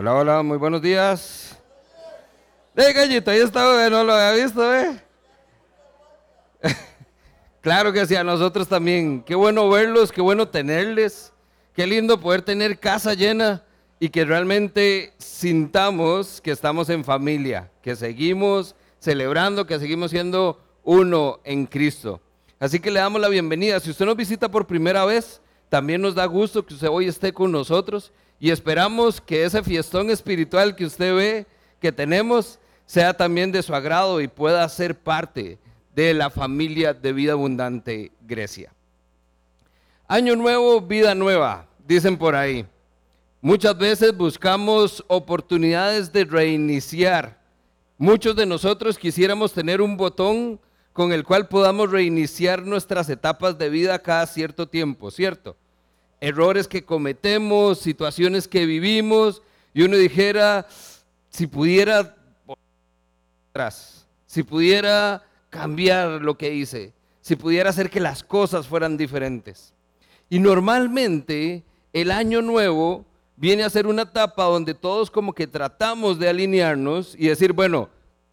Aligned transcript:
Hola, 0.00 0.14
hola, 0.14 0.42
muy 0.44 0.58
buenos 0.58 0.80
días. 0.80 1.58
De 2.72 2.92
gallito, 2.92 3.32
ahí 3.32 3.40
está, 3.40 3.90
no 3.90 4.04
lo 4.04 4.12
había 4.12 4.44
visto, 4.44 4.72
¿eh? 4.72 5.02
claro 7.60 7.92
que 7.92 8.06
sí, 8.06 8.14
a 8.14 8.22
nosotros 8.22 8.68
también. 8.68 9.24
Qué 9.24 9.34
bueno 9.34 9.68
verlos, 9.68 10.12
qué 10.12 10.20
bueno 10.20 10.46
tenerles. 10.46 11.32
Qué 11.74 11.84
lindo 11.84 12.20
poder 12.20 12.42
tener 12.42 12.78
casa 12.78 13.12
llena 13.14 13.64
y 13.98 14.10
que 14.10 14.24
realmente 14.24 15.14
sintamos 15.18 16.40
que 16.42 16.52
estamos 16.52 16.88
en 16.90 17.02
familia, 17.02 17.68
que 17.82 17.96
seguimos 17.96 18.76
celebrando, 19.00 19.66
que 19.66 19.80
seguimos 19.80 20.12
siendo 20.12 20.60
uno 20.84 21.40
en 21.42 21.66
Cristo. 21.66 22.20
Así 22.60 22.78
que 22.78 22.92
le 22.92 23.00
damos 23.00 23.20
la 23.20 23.28
bienvenida. 23.28 23.80
Si 23.80 23.90
usted 23.90 24.06
nos 24.06 24.14
visita 24.16 24.48
por 24.48 24.64
primera 24.64 25.04
vez, 25.04 25.40
también 25.68 26.00
nos 26.00 26.14
da 26.14 26.24
gusto 26.26 26.64
que 26.64 26.74
usted 26.74 26.86
hoy 26.88 27.08
esté 27.08 27.32
con 27.32 27.50
nosotros 27.50 28.12
y 28.40 28.50
esperamos 28.50 29.20
que 29.20 29.44
ese 29.44 29.62
fiestón 29.62 30.10
espiritual 30.10 30.76
que 30.76 30.84
usted 30.84 31.14
ve 31.14 31.46
que 31.80 31.92
tenemos 31.92 32.58
sea 32.86 33.14
también 33.14 33.52
de 33.52 33.62
su 33.62 33.74
agrado 33.74 34.20
y 34.20 34.28
pueda 34.28 34.68
ser 34.68 34.98
parte 34.98 35.58
de 35.94 36.14
la 36.14 36.30
familia 36.30 36.94
de 36.94 37.12
vida 37.12 37.32
abundante 37.32 38.12
Grecia. 38.20 38.72
Año 40.06 40.36
nuevo, 40.36 40.80
vida 40.80 41.14
nueva, 41.14 41.66
dicen 41.86 42.16
por 42.16 42.34
ahí. 42.34 42.64
Muchas 43.40 43.76
veces 43.76 44.16
buscamos 44.16 45.04
oportunidades 45.06 46.12
de 46.12 46.24
reiniciar. 46.24 47.38
Muchos 47.98 48.34
de 48.34 48.46
nosotros 48.46 48.98
quisiéramos 48.98 49.52
tener 49.52 49.80
un 49.82 49.96
botón 49.96 50.60
con 50.92 51.12
el 51.12 51.24
cual 51.24 51.46
podamos 51.46 51.90
reiniciar 51.90 52.64
nuestras 52.64 53.08
etapas 53.10 53.58
de 53.58 53.68
vida 53.68 53.98
cada 53.98 54.26
cierto 54.26 54.68
tiempo, 54.68 55.10
¿cierto? 55.10 55.56
Errores 56.20 56.68
que 56.68 56.84
cometemos, 56.84 57.78
situaciones 57.78 58.48
que 58.48 58.66
vivimos, 58.66 59.42
y 59.74 59.82
uno 59.82 59.96
dijera, 59.96 60.66
si 61.30 61.46
pudiera 61.46 62.16
atrás, 63.50 64.06
si 64.26 64.42
pudiera 64.42 65.22
cambiar 65.50 66.22
lo 66.22 66.36
que 66.36 66.52
hice, 66.52 66.92
si 67.20 67.36
pudiera 67.36 67.70
hacer 67.70 67.90
que 67.90 68.00
las 68.00 68.22
cosas 68.22 68.66
fueran 68.66 68.96
diferentes. 68.96 69.74
Y 70.30 70.38
normalmente 70.38 71.62
el 71.92 72.10
año 72.10 72.42
nuevo 72.42 73.04
viene 73.36 73.62
a 73.64 73.70
ser 73.70 73.86
una 73.86 74.02
etapa 74.02 74.44
donde 74.44 74.74
todos 74.74 75.10
como 75.10 75.32
que 75.32 75.46
tratamos 75.46 76.18
de 76.18 76.28
alinearnos 76.28 77.14
y 77.16 77.28
decir, 77.28 77.52
bueno, 77.52 77.88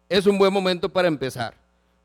es 0.08 0.26
un 0.26 0.38
buen 0.38 0.52
momento 0.52 0.88
para 0.88 1.08
empezar. 1.08 1.54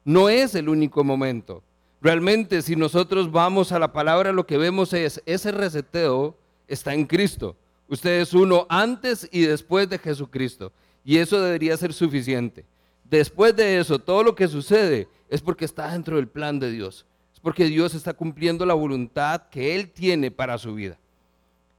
No 0.03 0.29
es 0.29 0.55
el 0.55 0.69
único 0.69 1.03
momento. 1.03 1.63
Realmente 2.01 2.63
si 2.63 2.75
nosotros 2.75 3.31
vamos 3.31 3.71
a 3.71 3.79
la 3.79 3.93
palabra, 3.93 4.31
lo 4.31 4.47
que 4.47 4.57
vemos 4.57 4.91
es, 4.93 5.21
ese 5.25 5.51
reseteo 5.51 6.35
está 6.67 6.93
en 6.93 7.05
Cristo. 7.05 7.55
Usted 7.87 8.21
es 8.21 8.33
uno 8.33 8.65
antes 8.69 9.29
y 9.31 9.41
después 9.41 9.87
de 9.87 9.99
Jesucristo. 9.99 10.71
Y 11.03 11.17
eso 11.17 11.39
debería 11.39 11.77
ser 11.77 11.93
suficiente. 11.93 12.65
Después 13.03 13.55
de 13.55 13.79
eso, 13.79 13.99
todo 13.99 14.23
lo 14.23 14.33
que 14.33 14.47
sucede 14.47 15.07
es 15.29 15.41
porque 15.41 15.65
está 15.65 15.91
dentro 15.91 16.15
del 16.15 16.27
plan 16.27 16.59
de 16.59 16.71
Dios. 16.71 17.05
Es 17.33 17.39
porque 17.39 17.65
Dios 17.65 17.93
está 17.93 18.13
cumpliendo 18.13 18.65
la 18.65 18.73
voluntad 18.73 19.49
que 19.49 19.75
Él 19.75 19.89
tiene 19.91 20.31
para 20.31 20.57
su 20.57 20.73
vida. 20.73 20.97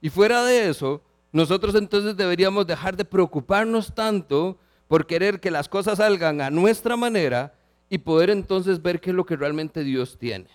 Y 0.01 0.09
fuera 0.09 0.45
de 0.45 0.69
eso, 0.69 1.01
nosotros 1.31 1.75
entonces 1.75 2.15
deberíamos 2.15 2.67
dejar 2.67 2.95
de 2.95 3.05
preocuparnos 3.05 3.93
tanto 3.93 4.57
por 4.87 5.05
querer 5.07 5.39
que 5.39 5.51
las 5.51 5.67
cosas 5.67 5.97
salgan 5.97 6.39
a 6.39 6.49
nuestra 6.51 6.95
manera 6.95 7.55
y 7.93 7.99
poder 7.99 8.31
entonces 8.31 8.81
ver 8.81 8.99
qué 8.99 9.11
es 9.11 9.15
lo 9.15 9.23
que 9.23 9.35
realmente 9.35 9.83
Dios 9.83 10.17
tiene. 10.17 10.47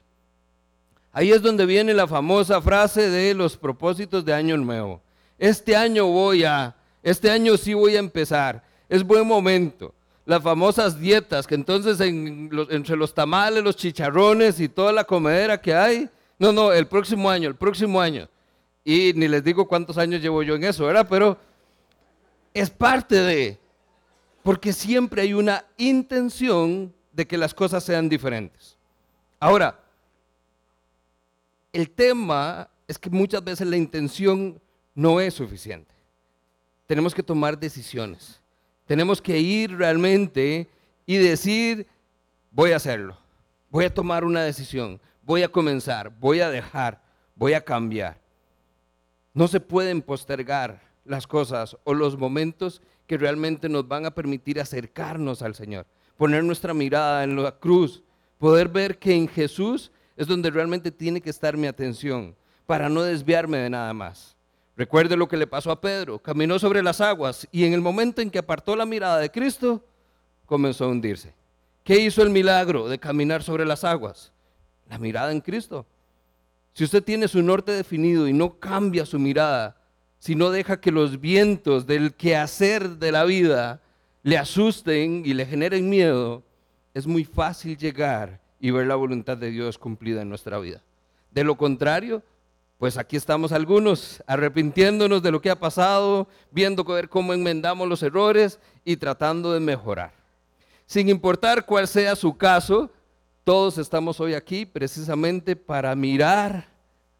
Ahí 1.12 1.30
es 1.30 1.40
donde 1.40 1.66
viene 1.66 1.94
la 1.94 2.08
famosa 2.08 2.60
frase 2.60 3.10
de 3.10 3.32
los 3.32 3.56
propósitos 3.56 4.24
de 4.24 4.34
Año 4.34 4.56
Nuevo. 4.56 5.00
Este 5.38 5.76
año 5.76 6.06
voy 6.06 6.42
a, 6.42 6.74
este 7.00 7.30
año 7.30 7.56
sí 7.56 7.74
voy 7.74 7.94
a 7.94 8.00
empezar, 8.00 8.64
es 8.88 9.04
buen 9.04 9.24
momento. 9.24 9.94
Las 10.26 10.42
famosas 10.42 10.98
dietas, 10.98 11.46
que 11.46 11.54
entonces 11.54 12.00
entre 12.00 12.96
los 12.96 13.14
tamales, 13.14 13.62
los 13.62 13.76
chicharrones 13.76 14.58
y 14.58 14.68
toda 14.68 14.92
la 14.92 15.04
comedera 15.04 15.60
que 15.60 15.72
hay, 15.72 16.10
no, 16.40 16.50
no, 16.52 16.72
el 16.72 16.88
próximo 16.88 17.30
año, 17.30 17.48
el 17.48 17.54
próximo 17.54 18.00
año. 18.00 18.28
Y 18.84 19.12
ni 19.14 19.28
les 19.28 19.44
digo 19.44 19.68
cuántos 19.68 19.96
años 19.96 20.20
llevo 20.20 20.42
yo 20.42 20.56
en 20.56 20.64
eso, 20.64 20.86
¿verdad? 20.86 21.06
Pero 21.08 21.38
es 22.52 22.68
parte 22.68 23.14
de, 23.14 23.60
porque 24.42 24.72
siempre 24.72 25.22
hay 25.22 25.34
una 25.34 25.64
intención 25.76 26.97
de 27.18 27.26
que 27.26 27.36
las 27.36 27.52
cosas 27.52 27.82
sean 27.82 28.08
diferentes. 28.08 28.76
Ahora, 29.40 29.76
el 31.72 31.90
tema 31.90 32.70
es 32.86 32.96
que 32.96 33.10
muchas 33.10 33.42
veces 33.42 33.66
la 33.66 33.76
intención 33.76 34.60
no 34.94 35.20
es 35.20 35.34
suficiente. 35.34 35.92
Tenemos 36.86 37.12
que 37.12 37.24
tomar 37.24 37.58
decisiones. 37.58 38.40
Tenemos 38.86 39.20
que 39.20 39.36
ir 39.36 39.76
realmente 39.76 40.68
y 41.06 41.16
decir, 41.16 41.88
voy 42.52 42.70
a 42.70 42.76
hacerlo. 42.76 43.18
Voy 43.68 43.86
a 43.86 43.92
tomar 43.92 44.22
una 44.22 44.44
decisión. 44.44 45.00
Voy 45.22 45.42
a 45.42 45.48
comenzar. 45.48 46.12
Voy 46.20 46.38
a 46.38 46.50
dejar. 46.50 47.02
Voy 47.34 47.52
a 47.54 47.64
cambiar. 47.64 48.16
No 49.34 49.48
se 49.48 49.58
pueden 49.58 50.02
postergar 50.02 50.82
las 51.04 51.26
cosas 51.26 51.76
o 51.82 51.94
los 51.94 52.16
momentos 52.16 52.80
que 53.08 53.18
realmente 53.18 53.68
nos 53.68 53.88
van 53.88 54.06
a 54.06 54.14
permitir 54.14 54.60
acercarnos 54.60 55.42
al 55.42 55.56
Señor 55.56 55.84
poner 56.18 56.44
nuestra 56.44 56.74
mirada 56.74 57.24
en 57.24 57.42
la 57.42 57.52
cruz, 57.52 58.02
poder 58.36 58.68
ver 58.68 58.98
que 58.98 59.14
en 59.14 59.28
Jesús 59.28 59.90
es 60.16 60.26
donde 60.26 60.50
realmente 60.50 60.90
tiene 60.90 61.22
que 61.22 61.30
estar 61.30 61.56
mi 61.56 61.68
atención, 61.68 62.36
para 62.66 62.90
no 62.90 63.02
desviarme 63.02 63.56
de 63.58 63.70
nada 63.70 63.94
más. 63.94 64.36
Recuerde 64.76 65.16
lo 65.16 65.28
que 65.28 65.36
le 65.36 65.46
pasó 65.46 65.70
a 65.70 65.80
Pedro, 65.80 66.18
caminó 66.18 66.58
sobre 66.58 66.82
las 66.82 67.00
aguas 67.00 67.48
y 67.50 67.64
en 67.64 67.72
el 67.72 67.80
momento 67.80 68.20
en 68.20 68.30
que 68.30 68.38
apartó 68.38 68.76
la 68.76 68.84
mirada 68.84 69.18
de 69.18 69.30
Cristo, 69.30 69.82
comenzó 70.44 70.84
a 70.84 70.88
hundirse. 70.88 71.32
¿Qué 71.84 71.98
hizo 72.00 72.22
el 72.22 72.30
milagro 72.30 72.88
de 72.88 72.98
caminar 72.98 73.42
sobre 73.42 73.64
las 73.64 73.84
aguas? 73.84 74.32
La 74.90 74.98
mirada 74.98 75.30
en 75.32 75.40
Cristo. 75.40 75.86
Si 76.74 76.84
usted 76.84 77.02
tiene 77.02 77.28
su 77.28 77.42
norte 77.42 77.72
definido 77.72 78.28
y 78.28 78.32
no 78.32 78.58
cambia 78.58 79.06
su 79.06 79.18
mirada, 79.18 79.76
si 80.18 80.34
no 80.34 80.50
deja 80.50 80.80
que 80.80 80.90
los 80.90 81.20
vientos 81.20 81.86
del 81.86 82.14
quehacer 82.14 82.98
de 82.98 83.12
la 83.12 83.24
vida 83.24 83.80
le 84.22 84.38
asusten 84.38 85.22
y 85.24 85.34
le 85.34 85.46
generen 85.46 85.88
miedo, 85.88 86.42
es 86.94 87.06
muy 87.06 87.24
fácil 87.24 87.76
llegar 87.76 88.40
y 88.60 88.70
ver 88.70 88.86
la 88.86 88.96
voluntad 88.96 89.36
de 89.36 89.50
Dios 89.50 89.78
cumplida 89.78 90.22
en 90.22 90.28
nuestra 90.28 90.58
vida. 90.58 90.82
De 91.30 91.44
lo 91.44 91.56
contrario, 91.56 92.22
pues 92.78 92.96
aquí 92.96 93.16
estamos 93.16 93.52
algunos 93.52 94.22
arrepintiéndonos 94.26 95.22
de 95.22 95.30
lo 95.30 95.40
que 95.40 95.50
ha 95.50 95.58
pasado, 95.58 96.28
viendo 96.50 96.84
cómo 97.08 97.34
enmendamos 97.34 97.88
los 97.88 98.02
errores 98.02 98.58
y 98.84 98.96
tratando 98.96 99.52
de 99.52 99.60
mejorar. 99.60 100.12
Sin 100.86 101.08
importar 101.08 101.66
cuál 101.66 101.86
sea 101.86 102.16
su 102.16 102.36
caso, 102.36 102.90
todos 103.44 103.78
estamos 103.78 104.20
hoy 104.20 104.34
aquí 104.34 104.64
precisamente 104.64 105.56
para 105.56 105.94
mirar 105.94 106.68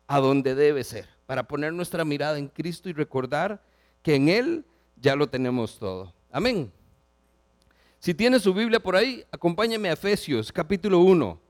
a 0.06 0.20
donde 0.20 0.54
debe 0.54 0.84
ser, 0.84 1.08
para 1.26 1.42
poner 1.42 1.72
nuestra 1.72 2.04
mirada 2.04 2.38
en 2.38 2.48
Cristo 2.48 2.88
y 2.88 2.92
recordar 2.92 3.62
que 4.02 4.14
en 4.14 4.28
Él 4.28 4.64
ya 4.96 5.16
lo 5.16 5.28
tenemos 5.28 5.78
todo. 5.78 6.14
Amén. 6.30 6.72
Si 8.00 8.14
tiene 8.14 8.38
su 8.38 8.54
Biblia 8.54 8.78
por 8.78 8.94
ahí, 8.94 9.24
acompáñeme 9.32 9.88
a 9.90 9.94
Efesios 9.94 10.52
capítulo 10.52 11.00
1. 11.00 11.40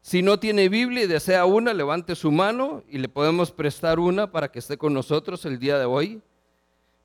Si 0.00 0.22
no 0.22 0.38
tiene 0.38 0.68
Biblia 0.68 1.02
y 1.02 1.06
desea 1.08 1.44
una, 1.44 1.74
levante 1.74 2.14
su 2.14 2.30
mano 2.30 2.84
y 2.88 2.98
le 2.98 3.08
podemos 3.08 3.50
prestar 3.50 3.98
una 3.98 4.30
para 4.30 4.52
que 4.52 4.60
esté 4.60 4.78
con 4.78 4.94
nosotros 4.94 5.44
el 5.44 5.58
día 5.58 5.76
de 5.76 5.86
hoy. 5.86 6.22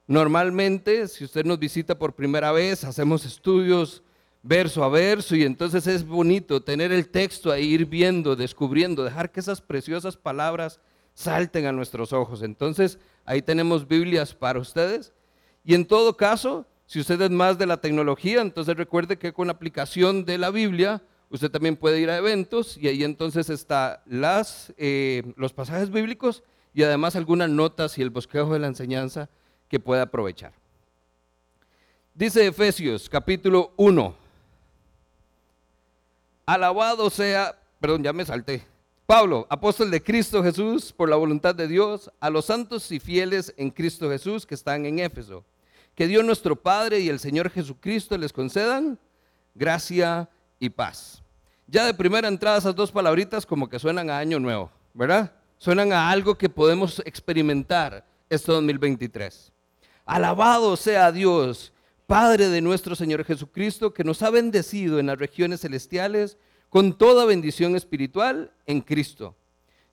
Normalmente, 0.06 1.08
si 1.08 1.26
usted 1.26 1.44
nos 1.44 1.58
visita 1.58 1.98
por 1.98 2.14
primera 2.14 2.52
vez, 2.52 2.84
hacemos 2.84 3.26
estudios 3.26 4.04
verso 4.44 4.84
a 4.84 4.90
verso 4.90 5.36
y 5.36 5.44
entonces 5.44 5.88
es 5.88 6.06
bonito 6.06 6.62
tener 6.62 6.92
el 6.92 7.10
texto 7.10 7.52
ahí, 7.52 7.66
ir 7.66 7.88
viendo, 7.88 8.36
descubriendo, 8.36 9.04
dejar 9.04 9.32
que 9.32 9.40
esas 9.40 9.60
preciosas 9.60 10.18
palabras 10.18 10.80
salten 11.16 11.66
a 11.66 11.72
nuestros 11.72 12.14
ojos. 12.14 12.44
Entonces, 12.44 13.00
ahí 13.26 13.42
tenemos 13.42 13.88
Biblias 13.88 14.36
para 14.36 14.60
ustedes. 14.60 15.14
Y 15.66 15.74
en 15.74 15.88
todo 15.88 16.16
caso, 16.16 16.68
si 16.94 17.00
usted 17.00 17.20
es 17.24 17.32
más 17.32 17.58
de 17.58 17.66
la 17.66 17.78
tecnología, 17.78 18.40
entonces 18.40 18.78
recuerde 18.78 19.18
que 19.18 19.34
con 19.34 19.48
la 19.48 19.54
aplicación 19.54 20.26
de 20.26 20.38
la 20.38 20.52
Biblia, 20.52 21.02
usted 21.32 21.50
también 21.50 21.76
puede 21.76 22.00
ir 22.00 22.08
a 22.12 22.18
eventos 22.18 22.78
y 22.78 22.88
ahí 22.88 23.04
entonces 23.04 23.50
está 23.50 24.04
las, 24.06 24.72
eh, 24.78 25.24
los 25.36 25.54
pasajes 25.54 25.90
bíblicos 25.90 26.44
y 26.72 26.84
además 26.84 27.16
algunas 27.16 27.50
notas 27.50 27.98
y 27.98 28.04
el 28.04 28.12
bosquejo 28.12 28.54
de 28.54 28.60
la 28.60 28.68
enseñanza 28.68 29.28
que 29.70 29.80
puede 29.80 30.04
aprovechar. 30.04 30.54
Dice 32.14 32.46
Efesios 32.46 33.10
capítulo 33.10 33.74
1. 33.78 34.16
Alabado 36.46 37.10
sea, 37.10 37.58
perdón, 37.80 38.04
ya 38.04 38.14
me 38.14 38.24
salté. 38.24 38.68
Pablo, 39.08 39.48
apóstol 39.50 39.90
de 39.90 40.04
Cristo 40.04 40.44
Jesús, 40.44 40.94
por 40.94 41.10
la 41.10 41.16
voluntad 41.16 41.56
de 41.56 41.68
Dios, 41.68 42.12
a 42.20 42.30
los 42.30 42.46
santos 42.46 42.92
y 42.92 43.00
fieles 43.00 43.52
en 43.58 43.72
Cristo 43.72 44.12
Jesús 44.12 44.46
que 44.46 44.54
están 44.54 44.86
en 44.86 45.00
Éfeso 45.00 45.44
que 45.96 46.08
Dios 46.08 46.24
nuestro 46.24 46.56
Padre 46.56 47.00
y 47.00 47.10
el 47.10 47.20
Señor 47.20 47.50
Jesucristo 47.50 48.18
les 48.18 48.34
concedan 48.34 49.00
gracia 49.54 50.30
y 50.60 50.70
paz. 50.70 51.22
Ya 51.68 51.86
de 51.86 51.94
primera 51.94 52.28
entrada 52.28 52.58
esas 52.58 52.76
dos 52.76 52.92
palabritas 52.92 53.46
como 53.46 53.70
que 53.70 53.80
suenan 53.80 54.10
a 54.10 54.18
año 54.18 54.40
nuevo, 54.40 54.72
¿verdad? 54.94 55.34
Suenan 55.58 55.94
a 55.94 56.10
algo 56.10 56.36
que 56.36 56.50
podemos 56.50 57.02
experimentar 57.06 58.06
este 58.30 58.52
2023. 58.52 59.52
Alabado 60.06 60.76
sea 60.76 61.12
Dios, 61.12 61.72
Padre 62.08 62.50
de 62.50 62.62
nuestro 62.62 62.96
Señor 62.96 63.24
Jesucristo, 63.24 63.94
que 63.94 64.04
nos 64.04 64.22
ha 64.22 64.30
bendecido 64.30 65.00
en 65.00 65.08
las 65.08 65.18
regiones 65.18 65.62
celestiales 65.62 66.38
con 66.70 66.98
toda 66.98 67.26
bendición 67.26 67.76
espiritual 67.76 68.52
en 68.66 68.82
Cristo. 68.82 69.36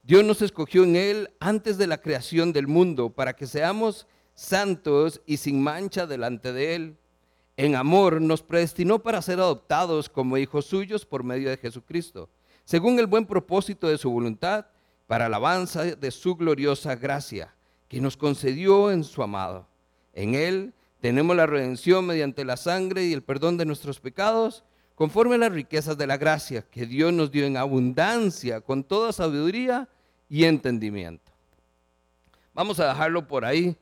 Dios 0.03 0.25
nos 0.25 0.43
escogió 0.43 0.83
en 0.83 0.97
Él 0.97 1.31
antes 1.39 1.79
de 1.79 1.87
la 1.87 1.99
creación 1.99 2.53
del 2.53 2.67
mundo 2.67 3.11
para 3.11 3.35
que 3.35 3.47
seamos 3.47 4.07
santos 4.41 5.21
y 5.27 5.37
sin 5.37 5.63
mancha 5.63 6.07
delante 6.07 6.53
de 6.53 6.75
Él. 6.75 6.97
En 7.59 7.77
amor 7.77 8.23
nos 8.23 8.43
predestinó 8.43 8.99
para 9.01 9.21
ser 9.21 9.39
adoptados 9.39 10.09
como 10.09 10.39
hijos 10.39 10.65
suyos 10.65 11.05
por 11.05 11.23
medio 11.23 11.51
de 11.51 11.59
Jesucristo, 11.59 12.31
según 12.65 12.99
el 12.99 13.07
buen 13.07 13.27
propósito 13.27 13.87
de 13.89 13.99
su 13.99 14.11
voluntad, 14.11 14.67
para 15.07 15.27
alabanza 15.27 15.85
de 15.85 16.11
su 16.11 16.37
gloriosa 16.37 16.95
gracia, 16.95 17.55
que 17.87 18.01
nos 18.01 18.17
concedió 18.17 18.91
en 18.91 19.05
su 19.05 19.23
amado. 19.23 19.67
En 20.15 20.35
Él 20.35 20.73
tenemos 21.01 21.37
la 21.37 21.47
redención 21.47 22.07
mediante 22.07 22.45
la 22.45 22.57
sangre 22.57 23.05
y 23.05 23.13
el 23.13 23.23
perdón 23.23 23.59
de 23.59 23.67
nuestros 23.67 24.01
pecados, 24.01 24.65
conforme 24.95 25.35
a 25.35 25.39
las 25.39 25.53
riquezas 25.53 25.99
de 25.99 26.07
la 26.07 26.17
gracia 26.17 26.63
que 26.63 26.87
Dios 26.87 27.13
nos 27.13 27.31
dio 27.31 27.45
en 27.45 27.59
abundancia, 27.59 28.63
con 28.63 28.85
toda 28.85 29.13
sabiduría 29.13 29.89
y 30.31 30.45
entendimiento. 30.45 31.31
Vamos 32.55 32.81
a 32.81 32.89
dejarlo 32.89 33.29
por 33.29 33.45
ahí 33.45 33.77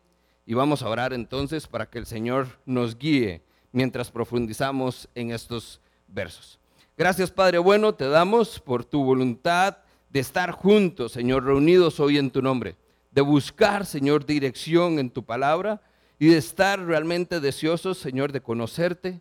y 0.49 0.55
vamos 0.55 0.81
a 0.81 0.89
orar 0.89 1.13
entonces 1.13 1.67
para 1.67 1.91
que 1.91 1.99
el 1.99 2.07
Señor 2.07 2.47
nos 2.65 2.97
guíe 2.97 3.43
mientras 3.71 4.11
profundizamos 4.11 5.07
en 5.15 5.31
estos 5.31 5.79
versos. 6.07 6.59
Gracias 6.97 7.31
Padre 7.31 7.59
bueno, 7.59 7.95
te 7.95 8.09
damos 8.09 8.59
por 8.59 8.83
tu 8.83 9.05
voluntad 9.05 9.77
de 10.09 10.21
estar 10.21 10.53
juntos, 10.53 11.13
Señor, 11.13 11.45
reunidos 11.45 12.01
hoy 12.01 12.17
en 12.17 12.31
tu 12.31 12.41
nombre, 12.41 12.77
de 13.11 13.21
buscar, 13.21 13.85
Señor, 13.85 14.25
dirección 14.25 14.99
en 14.99 15.11
tu 15.11 15.23
palabra 15.23 15.83
y 16.19 16.29
de 16.29 16.39
estar 16.39 16.81
realmente 16.81 17.41
deseosos, 17.41 17.99
Señor, 17.99 18.33
de 18.33 18.41
conocerte, 18.41 19.21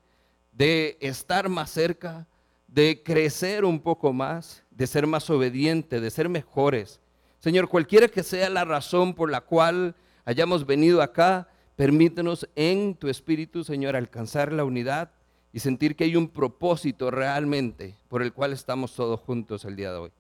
de 0.54 0.98
estar 1.02 1.50
más 1.50 1.72
cerca, 1.72 2.26
de 2.70 3.04
crecer 3.04 3.66
un 3.66 3.82
poco 3.82 4.14
más, 4.14 4.64
de 4.72 4.88
ser 4.88 5.06
más 5.06 5.30
obediente, 5.30 6.00
de 6.00 6.10
ser 6.10 6.30
mejores. 6.30 7.02
Señor, 7.40 7.68
cualquiera 7.68 8.08
que 8.08 8.24
sea 8.24 8.50
la 8.50 8.64
razón 8.64 9.14
por 9.14 9.30
la 9.30 9.42
cual 9.42 9.94
hayamos 10.28 10.66
venido 10.66 11.02
acá, 11.02 11.48
permítenos 11.78 12.50
en 12.54 12.96
tu 12.96 13.08
espíritu, 13.08 13.64
Señor, 13.64 13.96
alcanzar 13.96 14.52
la 14.52 14.66
unidad 14.66 15.10
y 15.54 15.60
sentir 15.60 15.96
que 15.96 16.04
hay 16.04 16.18
un 16.18 16.28
propósito 16.28 17.10
realmente 17.12 17.96
por 18.10 18.22
el 18.22 18.34
cual 18.34 18.52
estamos 18.52 18.94
todos 18.94 19.22
juntos 19.22 19.64
el 19.64 19.78
día 19.78 19.94
de 19.94 19.98
hoy. 20.00 20.12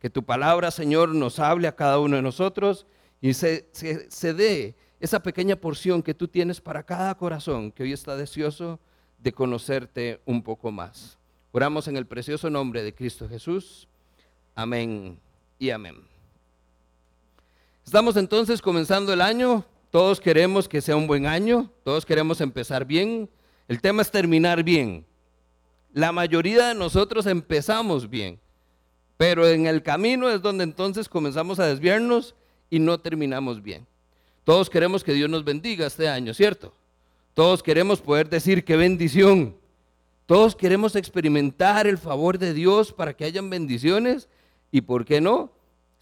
Que 0.00 0.08
tu 0.08 0.22
palabra, 0.22 0.70
Señor, 0.70 1.10
nos 1.10 1.38
hable 1.38 1.68
a 1.68 1.76
cada 1.76 1.98
uno 1.98 2.16
de 2.16 2.22
nosotros 2.22 2.86
y 3.20 3.34
se, 3.34 3.68
se, 3.72 4.10
se 4.10 4.32
dé 4.32 4.74
esa 5.00 5.22
pequeña 5.22 5.56
porción 5.56 6.02
que 6.02 6.14
tú 6.14 6.28
tienes 6.28 6.58
para 6.58 6.82
cada 6.82 7.14
corazón 7.14 7.72
que 7.72 7.82
hoy 7.82 7.92
está 7.92 8.16
deseoso 8.16 8.80
de 9.18 9.32
conocerte 9.32 10.22
un 10.24 10.42
poco 10.42 10.72
más. 10.72 11.18
Oramos 11.52 11.88
en 11.88 11.98
el 11.98 12.06
precioso 12.06 12.48
nombre 12.48 12.82
de 12.82 12.94
Cristo 12.94 13.28
Jesús. 13.28 13.86
Amén 14.54 15.18
y 15.58 15.68
amén. 15.68 16.11
Estamos 17.84 18.16
entonces 18.16 18.62
comenzando 18.62 19.12
el 19.12 19.20
año. 19.20 19.64
Todos 19.90 20.20
queremos 20.20 20.68
que 20.68 20.80
sea 20.80 20.96
un 20.96 21.06
buen 21.06 21.26
año. 21.26 21.70
Todos 21.84 22.06
queremos 22.06 22.40
empezar 22.40 22.84
bien. 22.84 23.28
El 23.68 23.80
tema 23.80 24.02
es 24.02 24.10
terminar 24.10 24.62
bien. 24.62 25.04
La 25.92 26.12
mayoría 26.12 26.68
de 26.68 26.74
nosotros 26.74 27.26
empezamos 27.26 28.08
bien. 28.08 28.40
Pero 29.16 29.46
en 29.46 29.66
el 29.66 29.82
camino 29.82 30.30
es 30.30 30.40
donde 30.40 30.64
entonces 30.64 31.08
comenzamos 31.08 31.58
a 31.58 31.66
desviarnos 31.66 32.34
y 32.70 32.78
no 32.78 32.98
terminamos 32.98 33.62
bien. 33.62 33.86
Todos 34.44 34.70
queremos 34.70 35.04
que 35.04 35.12
Dios 35.12 35.28
nos 35.28 35.44
bendiga 35.44 35.86
este 35.86 36.08
año, 36.08 36.32
¿cierto? 36.34 36.72
Todos 37.34 37.62
queremos 37.62 38.00
poder 38.00 38.28
decir 38.28 38.64
qué 38.64 38.76
bendición. 38.76 39.56
Todos 40.26 40.56
queremos 40.56 40.96
experimentar 40.96 41.86
el 41.86 41.98
favor 41.98 42.38
de 42.38 42.54
Dios 42.54 42.92
para 42.92 43.14
que 43.14 43.24
hayan 43.24 43.50
bendiciones. 43.50 44.28
¿Y 44.70 44.80
por 44.80 45.04
qué 45.04 45.20
no? 45.20 45.52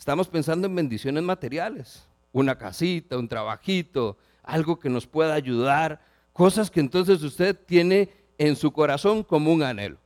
Estamos 0.01 0.29
pensando 0.29 0.67
en 0.67 0.75
bendiciones 0.75 1.23
materiales. 1.23 2.07
Una 2.33 2.57
casita, 2.57 3.19
un 3.19 3.29
trabajito, 3.29 4.17
algo 4.43 4.79
que 4.79 4.89
nos 4.89 5.07
pueda 5.07 5.35
ayudar. 5.35 6.01
Cosas 6.33 6.71
que 6.71 6.81
entonces 6.81 7.23
usted 7.23 7.55
tiene 7.55 8.09
en 8.39 8.57
su 8.57 8.73
corazón 8.73 9.23
como 9.23 9.53
un 9.53 9.63
anhelo. 9.63 9.99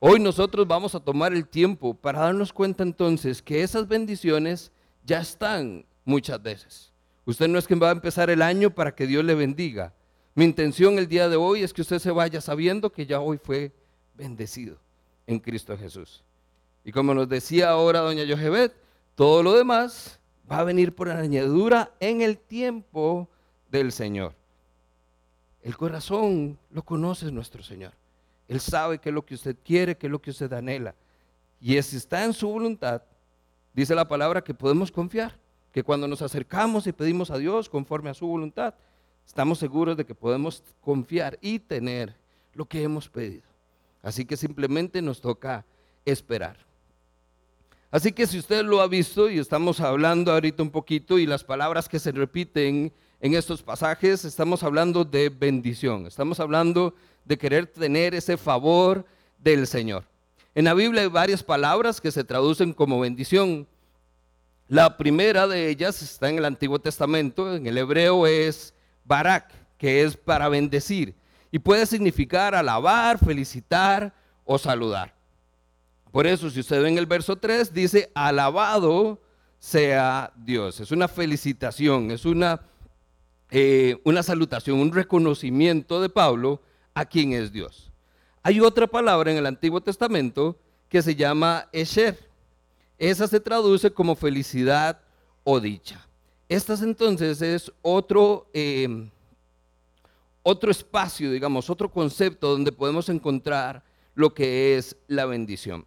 Hoy 0.00 0.18
nosotros 0.18 0.66
vamos 0.66 0.96
a 0.96 1.00
tomar 1.00 1.32
el 1.32 1.46
tiempo 1.46 1.94
para 1.94 2.18
darnos 2.18 2.52
cuenta 2.52 2.82
entonces 2.82 3.40
que 3.40 3.62
esas 3.62 3.86
bendiciones 3.86 4.72
ya 5.04 5.20
están 5.20 5.86
muchas 6.04 6.42
veces. 6.42 6.92
Usted 7.24 7.46
no 7.46 7.60
es 7.60 7.68
quien 7.68 7.80
va 7.80 7.90
a 7.90 7.92
empezar 7.92 8.30
el 8.30 8.42
año 8.42 8.70
para 8.70 8.96
que 8.96 9.06
Dios 9.06 9.24
le 9.24 9.36
bendiga. 9.36 9.94
Mi 10.34 10.44
intención 10.44 10.98
el 10.98 11.06
día 11.06 11.28
de 11.28 11.36
hoy 11.36 11.62
es 11.62 11.72
que 11.72 11.82
usted 11.82 12.00
se 12.00 12.10
vaya 12.10 12.40
sabiendo 12.40 12.90
que 12.90 13.06
ya 13.06 13.20
hoy 13.20 13.38
fue 13.40 13.70
bendecido 14.16 14.76
en 15.28 15.38
Cristo 15.38 15.78
Jesús. 15.78 16.24
Y 16.84 16.90
como 16.90 17.14
nos 17.14 17.28
decía 17.28 17.70
ahora 17.70 18.00
doña 18.00 18.24
Yohebet, 18.24 18.89
todo 19.14 19.42
lo 19.42 19.54
demás 19.54 20.20
va 20.50 20.58
a 20.58 20.64
venir 20.64 20.94
por 20.94 21.08
añadidura 21.08 21.92
en 22.00 22.20
el 22.20 22.38
tiempo 22.38 23.28
del 23.70 23.92
Señor. 23.92 24.34
El 25.62 25.76
corazón 25.76 26.58
lo 26.70 26.82
conoce 26.82 27.30
nuestro 27.30 27.62
Señor. 27.62 27.92
Él 28.48 28.60
sabe 28.60 28.98
qué 28.98 29.10
es 29.10 29.14
lo 29.14 29.24
que 29.24 29.34
usted 29.34 29.56
quiere, 29.64 29.96
qué 29.96 30.06
es 30.06 30.10
lo 30.10 30.20
que 30.20 30.30
usted 30.30 30.52
anhela. 30.52 30.94
Y 31.60 31.80
si 31.82 31.96
está 31.96 32.24
en 32.24 32.32
su 32.32 32.48
voluntad, 32.48 33.02
dice 33.74 33.94
la 33.94 34.08
palabra 34.08 34.42
que 34.42 34.54
podemos 34.54 34.90
confiar 34.90 35.38
que 35.72 35.84
cuando 35.84 36.08
nos 36.08 36.22
acercamos 36.22 36.86
y 36.86 36.92
pedimos 36.92 37.30
a 37.30 37.38
Dios 37.38 37.68
conforme 37.68 38.10
a 38.10 38.14
su 38.14 38.26
voluntad, 38.26 38.74
estamos 39.26 39.58
seguros 39.58 39.96
de 39.96 40.04
que 40.04 40.14
podemos 40.14 40.64
confiar 40.80 41.38
y 41.40 41.58
tener 41.58 42.16
lo 42.54 42.64
que 42.64 42.82
hemos 42.82 43.08
pedido. 43.08 43.48
Así 44.02 44.24
que 44.24 44.36
simplemente 44.36 45.00
nos 45.02 45.20
toca 45.20 45.64
esperar. 46.04 46.56
Así 47.90 48.12
que 48.12 48.28
si 48.28 48.38
usted 48.38 48.64
lo 48.64 48.80
ha 48.80 48.86
visto 48.86 49.28
y 49.28 49.40
estamos 49.40 49.80
hablando 49.80 50.30
ahorita 50.30 50.62
un 50.62 50.70
poquito 50.70 51.18
y 51.18 51.26
las 51.26 51.42
palabras 51.42 51.88
que 51.88 51.98
se 51.98 52.12
repiten 52.12 52.92
en 53.20 53.34
estos 53.34 53.62
pasajes, 53.62 54.24
estamos 54.24 54.62
hablando 54.62 55.04
de 55.04 55.28
bendición, 55.28 56.06
estamos 56.06 56.38
hablando 56.38 56.94
de 57.24 57.36
querer 57.36 57.66
tener 57.66 58.14
ese 58.14 58.36
favor 58.36 59.04
del 59.38 59.66
Señor. 59.66 60.04
En 60.54 60.66
la 60.66 60.74
Biblia 60.74 61.02
hay 61.02 61.08
varias 61.08 61.42
palabras 61.42 62.00
que 62.00 62.12
se 62.12 62.22
traducen 62.22 62.72
como 62.72 63.00
bendición. 63.00 63.66
La 64.68 64.96
primera 64.96 65.48
de 65.48 65.68
ellas 65.68 66.00
está 66.00 66.30
en 66.30 66.38
el 66.38 66.44
Antiguo 66.44 66.78
Testamento, 66.78 67.56
en 67.56 67.66
el 67.66 67.76
hebreo 67.76 68.24
es 68.24 68.72
barak, 69.04 69.52
que 69.78 70.04
es 70.04 70.16
para 70.16 70.48
bendecir, 70.48 71.16
y 71.50 71.58
puede 71.58 71.86
significar 71.86 72.54
alabar, 72.54 73.18
felicitar 73.18 74.14
o 74.44 74.58
saludar. 74.58 75.19
Por 76.10 76.26
eso, 76.26 76.50
si 76.50 76.60
usted 76.60 76.82
ve 76.82 76.88
en 76.88 76.98
el 76.98 77.06
verso 77.06 77.36
3, 77.36 77.72
dice, 77.72 78.10
alabado 78.14 79.20
sea 79.58 80.32
Dios. 80.36 80.80
Es 80.80 80.90
una 80.90 81.08
felicitación, 81.08 82.10
es 82.10 82.24
una, 82.24 82.62
eh, 83.50 84.00
una 84.04 84.22
salutación, 84.22 84.78
un 84.78 84.92
reconocimiento 84.92 86.00
de 86.00 86.08
Pablo 86.08 86.62
a 86.94 87.04
quien 87.04 87.32
es 87.32 87.52
Dios. 87.52 87.92
Hay 88.42 88.60
otra 88.60 88.86
palabra 88.86 89.30
en 89.30 89.36
el 89.36 89.46
Antiguo 89.46 89.80
Testamento 89.80 90.58
que 90.88 91.02
se 91.02 91.14
llama 91.14 91.68
Esher 91.72 92.30
esa 93.00 93.26
se 93.26 93.40
traduce 93.40 93.90
como 93.90 94.14
felicidad 94.14 95.00
o 95.42 95.58
dicha. 95.58 96.06
Estas 96.50 96.82
entonces 96.82 97.40
es 97.40 97.72
otro, 97.80 98.50
em, 98.52 99.08
otro 100.42 100.70
espacio, 100.70 101.32
digamos, 101.32 101.70
otro 101.70 101.90
concepto 101.90 102.50
donde 102.50 102.70
podemos 102.70 103.08
encontrar 103.08 103.82
lo 104.14 104.34
que 104.34 104.76
es 104.76 104.94
la 105.08 105.24
bendición. 105.24 105.86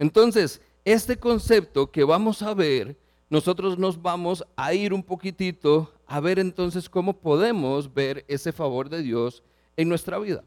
Entonces, 0.00 0.62
este 0.86 1.18
concepto 1.18 1.90
que 1.90 2.04
vamos 2.04 2.40
a 2.40 2.54
ver, 2.54 2.96
nosotros 3.28 3.78
nos 3.78 4.00
vamos 4.00 4.42
a 4.56 4.72
ir 4.72 4.94
un 4.94 5.02
poquitito 5.02 5.92
a 6.06 6.20
ver 6.20 6.38
entonces 6.38 6.88
cómo 6.88 7.12
podemos 7.12 7.92
ver 7.92 8.24
ese 8.26 8.50
favor 8.50 8.88
de 8.88 9.02
Dios 9.02 9.42
en 9.76 9.90
nuestra 9.90 10.18
vida. 10.18 10.42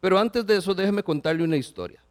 Pero 0.00 0.18
antes 0.18 0.44
de 0.44 0.56
eso, 0.56 0.74
déjeme 0.74 1.04
contarle 1.04 1.44
una 1.44 1.56
historia. 1.56 2.02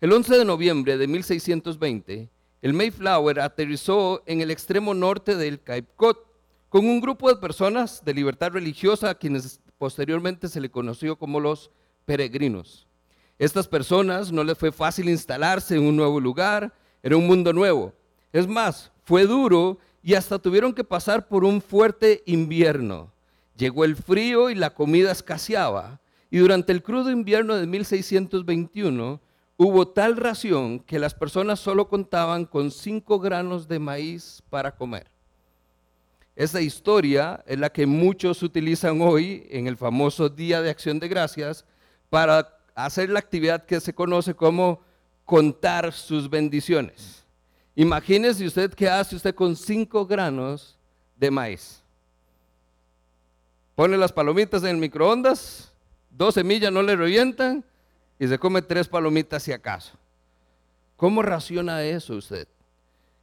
El 0.00 0.12
11 0.12 0.38
de 0.38 0.44
noviembre 0.44 0.96
de 0.96 1.08
1620, 1.08 2.30
el 2.62 2.72
Mayflower 2.72 3.40
aterrizó 3.40 4.22
en 4.24 4.40
el 4.40 4.52
extremo 4.52 4.94
norte 4.94 5.34
del 5.34 5.60
Cape 5.60 5.88
Cod 5.96 6.18
con 6.68 6.86
un 6.86 7.00
grupo 7.00 7.28
de 7.28 7.40
personas 7.40 8.04
de 8.04 8.14
libertad 8.14 8.52
religiosa 8.52 9.10
a 9.10 9.16
quienes 9.16 9.60
posteriormente 9.76 10.46
se 10.46 10.60
le 10.60 10.70
conoció 10.70 11.18
como 11.18 11.40
los 11.40 11.72
peregrinos. 12.04 12.86
Estas 13.38 13.66
personas 13.66 14.30
no 14.30 14.44
les 14.44 14.56
fue 14.56 14.72
fácil 14.72 15.08
instalarse 15.08 15.76
en 15.76 15.82
un 15.82 15.96
nuevo 15.96 16.20
lugar, 16.20 16.72
era 17.02 17.16
un 17.16 17.26
mundo 17.26 17.52
nuevo. 17.52 17.92
Es 18.32 18.46
más, 18.46 18.92
fue 19.04 19.26
duro 19.26 19.78
y 20.02 20.14
hasta 20.14 20.38
tuvieron 20.38 20.72
que 20.72 20.84
pasar 20.84 21.28
por 21.28 21.44
un 21.44 21.60
fuerte 21.60 22.22
invierno. 22.26 23.12
Llegó 23.56 23.84
el 23.84 23.96
frío 23.96 24.50
y 24.50 24.54
la 24.54 24.74
comida 24.74 25.12
escaseaba. 25.12 26.00
Y 26.30 26.38
durante 26.38 26.72
el 26.72 26.82
crudo 26.82 27.10
invierno 27.10 27.56
de 27.56 27.66
1621, 27.66 29.20
hubo 29.56 29.88
tal 29.88 30.16
ración 30.16 30.80
que 30.80 30.98
las 30.98 31.14
personas 31.14 31.60
solo 31.60 31.88
contaban 31.88 32.46
con 32.46 32.70
cinco 32.70 33.20
granos 33.20 33.68
de 33.68 33.78
maíz 33.78 34.42
para 34.48 34.74
comer. 34.74 35.10
Esa 36.34 36.62
historia 36.62 37.44
es 37.46 37.58
la 37.58 37.70
que 37.70 37.86
muchos 37.86 38.42
utilizan 38.42 39.02
hoy 39.02 39.46
en 39.50 39.66
el 39.66 39.76
famoso 39.76 40.30
Día 40.30 40.62
de 40.62 40.70
Acción 40.70 40.98
de 40.98 41.08
Gracias 41.08 41.66
para 42.08 42.58
hacer 42.84 43.10
la 43.10 43.18
actividad 43.18 43.64
que 43.64 43.80
se 43.80 43.94
conoce 43.94 44.34
como 44.34 44.80
contar 45.24 45.92
sus 45.92 46.28
bendiciones. 46.28 47.24
Imagínese 47.74 48.46
usted 48.46 48.72
qué 48.74 48.88
hace 48.88 49.16
usted 49.16 49.34
con 49.34 49.56
cinco 49.56 50.06
granos 50.06 50.78
de 51.16 51.30
maíz. 51.30 51.82
Pone 53.74 53.96
las 53.96 54.12
palomitas 54.12 54.62
en 54.62 54.70
el 54.70 54.76
microondas, 54.76 55.72
dos 56.10 56.34
semillas 56.34 56.72
no 56.72 56.82
le 56.82 56.94
revientan 56.94 57.64
y 58.18 58.28
se 58.28 58.38
come 58.38 58.60
tres 58.60 58.86
palomitas 58.86 59.42
si 59.42 59.52
acaso. 59.52 59.92
¿Cómo 60.96 61.22
raciona 61.22 61.82
eso 61.82 62.14
usted? 62.14 62.46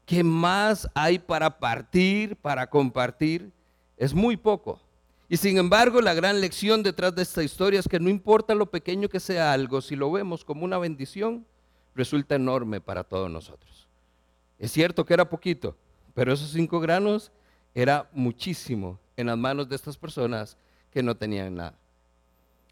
¿Qué 0.06 0.24
más 0.24 0.90
hay 0.96 1.20
para 1.20 1.60
partir, 1.60 2.36
para 2.36 2.68
compartir? 2.68 3.52
Es 3.96 4.14
muy 4.14 4.36
poco. 4.36 4.82
Y 5.30 5.38
sin 5.38 5.60
embargo, 5.60 6.02
la 6.02 6.16
gran 6.16 6.42
lección 6.42 6.82
detrás 6.82 7.14
de 7.14 7.22
esta 7.22 7.44
historia 7.44 7.80
es 7.80 7.88
que 7.88 8.00
no 8.00 8.10
importa 8.10 8.56
lo 8.56 8.66
pequeño 8.66 9.10
que 9.10 9.20
sea 9.20 9.54
algo, 9.54 9.80
si 9.80 9.96
lo 9.96 10.12
vemos 10.12 10.44
como 10.44 10.66
una 10.66 10.80
bendición, 10.80 11.46
resulta 11.94 12.34
enorme 12.34 12.82
para 12.82 13.04
todos 13.04 13.30
nosotros. 13.30 13.88
Es 14.58 14.72
cierto 14.72 15.06
que 15.06 15.14
era 15.14 15.30
poquito, 15.30 15.78
pero 16.16 16.34
esos 16.34 16.50
cinco 16.50 16.80
granos 16.80 17.32
era 17.76 18.10
muchísimo 18.12 19.00
en 19.16 19.28
las 19.28 19.38
manos 19.38 19.70
de 19.70 19.76
estas 19.76 19.98
personas 19.98 20.58
que 20.92 21.04
no 21.04 21.16
tenían 21.16 21.54
nada. 21.56 21.78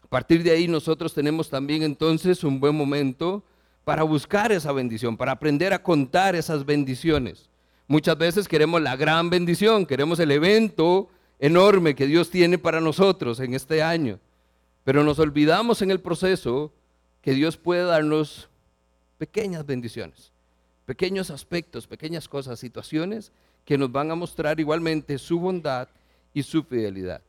A 0.02 0.08
partir 0.08 0.42
de 0.42 0.50
ahí 0.50 0.66
nosotros 0.66 1.14
tenemos 1.14 1.48
también 1.48 1.84
entonces 1.84 2.42
un 2.42 2.58
buen 2.58 2.74
momento 2.74 3.44
para 3.84 4.02
buscar 4.02 4.50
esa 4.50 4.72
bendición, 4.72 5.16
para 5.16 5.32
aprender 5.32 5.72
a 5.72 5.82
contar 5.82 6.34
esas 6.34 6.66
bendiciones. 6.66 7.48
Muchas 7.86 8.18
veces 8.18 8.48
queremos 8.48 8.82
la 8.82 8.96
gran 8.96 9.30
bendición, 9.30 9.86
queremos 9.86 10.18
el 10.18 10.32
evento 10.32 11.08
enorme 11.38 11.94
que 11.94 12.06
Dios 12.06 12.30
tiene 12.30 12.58
para 12.58 12.80
nosotros 12.80 13.40
en 13.40 13.54
este 13.54 13.82
año, 13.82 14.18
pero 14.84 15.04
nos 15.04 15.18
olvidamos 15.18 15.82
en 15.82 15.90
el 15.90 16.00
proceso 16.00 16.72
que 17.22 17.32
Dios 17.32 17.56
puede 17.56 17.84
darnos 17.84 18.48
pequeñas 19.18 19.66
bendiciones, 19.66 20.32
pequeños 20.86 21.30
aspectos, 21.30 21.86
pequeñas 21.86 22.28
cosas, 22.28 22.58
situaciones 22.58 23.32
que 23.64 23.76
nos 23.76 23.92
van 23.92 24.10
a 24.10 24.14
mostrar 24.14 24.58
igualmente 24.60 25.18
su 25.18 25.38
bondad 25.38 25.88
y 26.32 26.42
su 26.42 26.62
fidelidad. 26.62 27.20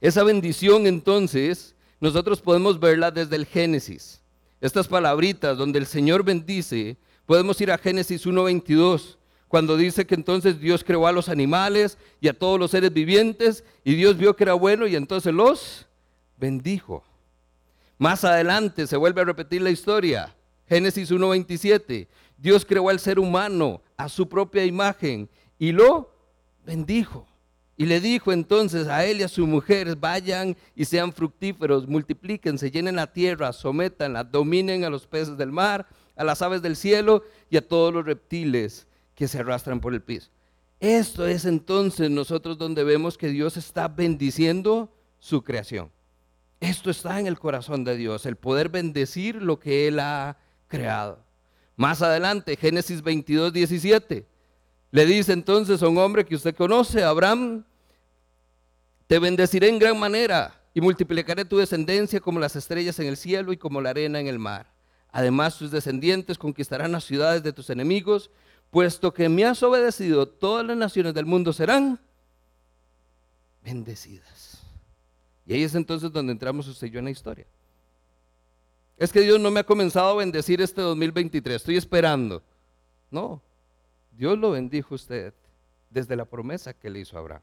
Esa 0.00 0.22
bendición 0.22 0.86
entonces 0.86 1.74
nosotros 2.00 2.40
podemos 2.40 2.78
verla 2.78 3.10
desde 3.10 3.36
el 3.36 3.46
Génesis. 3.46 4.20
Estas 4.60 4.86
palabritas 4.88 5.56
donde 5.56 5.78
el 5.78 5.86
Señor 5.86 6.22
bendice, 6.22 6.96
podemos 7.24 7.60
ir 7.60 7.70
a 7.70 7.78
Génesis 7.78 8.26
1.22, 8.26 9.15
cuando 9.48 9.76
dice 9.76 10.06
que 10.06 10.14
entonces 10.14 10.60
Dios 10.60 10.82
creó 10.82 11.06
a 11.06 11.12
los 11.12 11.28
animales 11.28 11.98
y 12.20 12.28
a 12.28 12.36
todos 12.36 12.58
los 12.58 12.72
seres 12.72 12.92
vivientes 12.92 13.64
y 13.84 13.94
Dios 13.94 14.16
vio 14.16 14.34
que 14.34 14.44
era 14.44 14.54
bueno 14.54 14.86
y 14.86 14.96
entonces 14.96 15.32
los 15.32 15.86
bendijo. 16.36 17.04
Más 17.98 18.24
adelante 18.24 18.86
se 18.86 18.96
vuelve 18.96 19.22
a 19.22 19.24
repetir 19.24 19.62
la 19.62 19.70
historia. 19.70 20.34
Génesis 20.68 21.12
1.27, 21.12 22.08
Dios 22.36 22.64
creó 22.64 22.88
al 22.88 22.98
ser 22.98 23.20
humano 23.20 23.80
a 23.96 24.08
su 24.08 24.28
propia 24.28 24.64
imagen 24.64 25.28
y 25.58 25.70
lo 25.72 26.12
bendijo. 26.64 27.26
Y 27.78 27.86
le 27.86 28.00
dijo 28.00 28.32
entonces 28.32 28.88
a 28.88 29.04
él 29.04 29.20
y 29.20 29.22
a 29.22 29.28
su 29.28 29.46
mujer, 29.46 29.94
vayan 29.96 30.56
y 30.74 30.86
sean 30.86 31.12
fructíferos, 31.12 31.86
multiplíquense, 31.86 32.70
llenen 32.70 32.96
la 32.96 33.12
tierra, 33.12 33.52
sométanla, 33.52 34.24
dominen 34.24 34.84
a 34.84 34.90
los 34.90 35.06
peces 35.06 35.36
del 35.36 35.52
mar, 35.52 35.86
a 36.16 36.24
las 36.24 36.40
aves 36.42 36.62
del 36.62 36.74
cielo 36.74 37.22
y 37.50 37.58
a 37.58 37.68
todos 37.68 37.92
los 37.92 38.04
reptiles 38.04 38.86
que 39.16 39.26
se 39.26 39.40
arrastran 39.40 39.80
por 39.80 39.92
el 39.92 40.02
piso. 40.02 40.30
Esto 40.78 41.26
es 41.26 41.44
entonces 41.44 42.10
nosotros 42.10 42.58
donde 42.58 42.84
vemos 42.84 43.18
que 43.18 43.28
Dios 43.28 43.56
está 43.56 43.88
bendiciendo 43.88 44.92
su 45.18 45.42
creación. 45.42 45.90
Esto 46.60 46.90
está 46.90 47.18
en 47.18 47.26
el 47.26 47.38
corazón 47.38 47.82
de 47.82 47.96
Dios, 47.96 48.26
el 48.26 48.36
poder 48.36 48.68
bendecir 48.68 49.42
lo 49.42 49.58
que 49.58 49.88
Él 49.88 49.98
ha 49.98 50.36
creado. 50.68 51.18
Más 51.76 52.00
adelante, 52.02 52.56
Génesis 52.56 53.02
22, 53.02 53.52
17. 53.52 54.26
Le 54.90 55.06
dice 55.06 55.32
entonces 55.32 55.82
a 55.82 55.88
un 55.88 55.98
hombre 55.98 56.24
que 56.24 56.34
usted 56.34 56.54
conoce, 56.54 57.02
Abraham, 57.02 57.64
te 59.06 59.18
bendeciré 59.18 59.68
en 59.68 59.78
gran 59.78 59.98
manera 59.98 60.60
y 60.74 60.80
multiplicaré 60.80 61.44
tu 61.44 61.58
descendencia 61.58 62.20
como 62.20 62.38
las 62.38 62.56
estrellas 62.56 62.98
en 62.98 63.06
el 63.06 63.16
cielo 63.16 63.52
y 63.52 63.56
como 63.56 63.80
la 63.80 63.90
arena 63.90 64.20
en 64.20 64.26
el 64.26 64.38
mar. 64.38 64.72
Además, 65.10 65.56
tus 65.56 65.70
descendientes 65.70 66.36
conquistarán 66.36 66.92
las 66.92 67.04
ciudades 67.04 67.42
de 67.42 67.52
tus 67.52 67.70
enemigos, 67.70 68.30
puesto 68.76 69.10
que 69.10 69.26
me 69.30 69.42
has 69.42 69.62
obedecido, 69.62 70.28
todas 70.28 70.62
las 70.66 70.76
naciones 70.76 71.14
del 71.14 71.24
mundo 71.24 71.50
serán 71.50 71.98
bendecidas. 73.64 74.60
Y 75.46 75.54
ahí 75.54 75.62
es 75.62 75.74
entonces 75.74 76.12
donde 76.12 76.32
entramos 76.32 76.68
usted 76.68 76.88
y 76.88 76.90
yo 76.90 76.98
en 76.98 77.06
la 77.06 77.10
historia. 77.10 77.46
Es 78.98 79.10
que 79.10 79.22
Dios 79.22 79.40
no 79.40 79.50
me 79.50 79.60
ha 79.60 79.64
comenzado 79.64 80.10
a 80.10 80.16
bendecir 80.16 80.60
este 80.60 80.82
2023, 80.82 81.56
estoy 81.56 81.78
esperando. 81.78 82.42
No, 83.10 83.40
Dios 84.12 84.36
lo 84.36 84.50
bendijo 84.50 84.94
usted 84.94 85.32
desde 85.88 86.14
la 86.14 86.26
promesa 86.26 86.74
que 86.74 86.90
le 86.90 87.00
hizo 87.00 87.16
a 87.16 87.20
Abraham. 87.20 87.42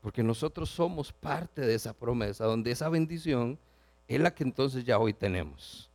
Porque 0.00 0.22
nosotros 0.22 0.70
somos 0.70 1.12
parte 1.12 1.62
de 1.62 1.74
esa 1.74 1.92
promesa, 1.92 2.44
donde 2.44 2.70
esa 2.70 2.88
bendición 2.88 3.58
es 4.06 4.20
la 4.20 4.32
que 4.32 4.44
entonces 4.44 4.84
ya 4.84 4.96
hoy 4.96 5.12
tenemos. 5.12 5.89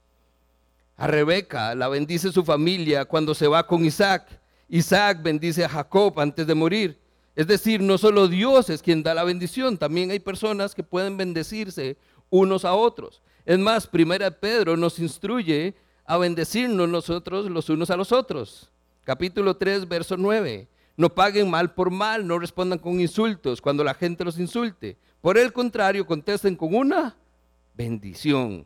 A 0.97 1.07
Rebeca 1.07 1.75
la 1.75 1.87
bendice 1.87 2.31
su 2.31 2.43
familia 2.43 3.05
cuando 3.05 3.33
se 3.33 3.47
va 3.47 3.65
con 3.67 3.83
Isaac. 3.85 4.39
Isaac 4.69 5.21
bendice 5.21 5.65
a 5.65 5.69
Jacob 5.69 6.19
antes 6.19 6.47
de 6.47 6.55
morir. 6.55 6.99
Es 7.35 7.47
decir, 7.47 7.81
no 7.81 7.97
solo 7.97 8.27
Dios 8.27 8.69
es 8.69 8.81
quien 8.81 9.03
da 9.03 9.13
la 9.13 9.23
bendición, 9.23 9.77
también 9.77 10.09
hay 10.11 10.19
personas 10.19 10.73
que 10.73 10.83
pueden 10.83 11.17
bendecirse 11.17 11.97
unos 12.29 12.63
a 12.63 12.73
otros. 12.73 13.21
Es 13.45 13.59
más, 13.59 13.87
primera 13.87 14.31
Pedro 14.31 14.77
nos 14.77 14.99
instruye 14.99 15.75
a 16.05 16.17
bendecirnos 16.17 16.87
nosotros 16.87 17.49
los 17.49 17.69
unos 17.69 17.89
a 17.89 17.97
los 17.97 18.11
otros 18.11 18.71
capítulo 19.05 19.55
3, 19.55 19.87
verso 19.87 20.17
9. 20.17 20.67
No 20.97 21.09
paguen 21.09 21.49
mal 21.49 21.73
por 21.73 21.91
mal, 21.91 22.27
no 22.27 22.39
respondan 22.39 22.79
con 22.79 22.99
insultos 22.99 23.61
cuando 23.61 23.83
la 23.83 23.93
gente 23.93 24.25
los 24.25 24.39
insulte. 24.39 24.97
Por 25.21 25.37
el 25.37 25.53
contrario, 25.53 26.05
contesten 26.05 26.55
con 26.55 26.75
una 26.75 27.15
bendición. 27.73 28.65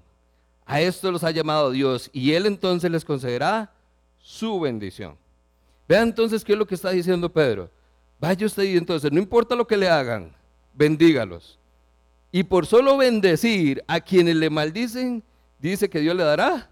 A 0.70 0.82
esto 0.82 1.12
los 1.12 1.24
ha 1.24 1.32
llamado 1.32 1.72
Dios 1.72 2.12
y 2.14 2.34
Él 2.34 2.46
entonces 2.46 2.92
les 2.92 3.04
concederá 3.04 3.72
su 4.20 4.60
bendición. 4.60 5.18
Vean 5.88 6.10
entonces 6.10 6.46
qué 6.46 6.54
es 6.54 6.60
lo 6.60 6.68
que 6.68 6.76
está 6.76 6.92
diciendo 6.92 7.28
Pedro. 7.28 7.72
Vaya 8.20 8.46
usted 8.46 8.62
y 8.66 8.78
entonces, 8.78 9.12
no 9.12 9.18
importa 9.18 9.56
lo 9.56 9.66
que 9.66 9.76
le 9.76 9.90
hagan, 9.90 10.32
bendígalos. 10.76 11.58
Y 12.32 12.44
por 12.44 12.68
solo 12.68 12.98
bendecir 12.98 13.84
a 13.88 14.00
quienes 14.00 14.36
le 14.36 14.52
maldicen, 14.52 15.24
dice 15.58 15.90
que 15.90 16.02
Dios 16.02 16.16
le 16.16 16.24
dará 16.24 16.70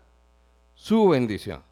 su 0.76 1.08
bendición. 1.08 1.64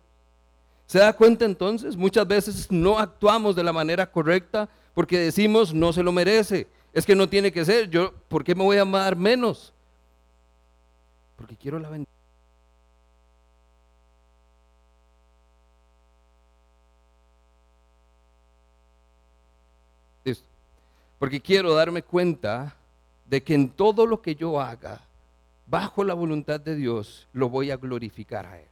¿Se 0.88 0.98
da 0.98 1.14
cuenta 1.14 1.46
entonces? 1.46 1.96
Muchas 1.96 2.28
veces 2.28 2.72
no 2.72 2.98
actuamos 2.98 3.56
de 3.56 3.64
la 3.64 3.72
manera 3.72 4.12
correcta 4.12 4.68
porque 4.96 5.20
decimos 5.20 5.76
no 5.76 5.94
se 5.94 6.02
lo 6.02 6.12
merece. 6.12 6.66
Es 6.92 7.06
que 7.06 7.14
no 7.14 7.30
tiene 7.30 7.52
que 7.52 7.66
ser. 7.66 7.88
Yo, 7.88 8.16
¿por 8.28 8.44
qué 8.44 8.56
me 8.56 8.64
voy 8.64 8.78
a 8.78 8.82
amar 8.82 9.16
menos? 9.16 9.72
Porque 11.36 11.56
quiero 11.56 11.78
la 11.78 11.90
bendición. 11.90 12.15
Porque 21.20 21.42
quiero 21.42 21.74
darme 21.74 22.04
cuenta 22.04 22.76
de 23.26 23.44
que 23.44 23.54
en 23.54 23.70
todo 23.70 24.06
lo 24.06 24.22
que 24.22 24.36
yo 24.36 24.60
haga, 24.60 25.02
bajo 25.66 26.04
la 26.04 26.14
voluntad 26.14 26.60
de 26.60 26.76
Dios, 26.76 27.28
lo 27.34 27.50
voy 27.50 27.72
a 27.72 27.78
glorificar 27.78 28.46
a 28.46 28.60
Él. 28.60 28.68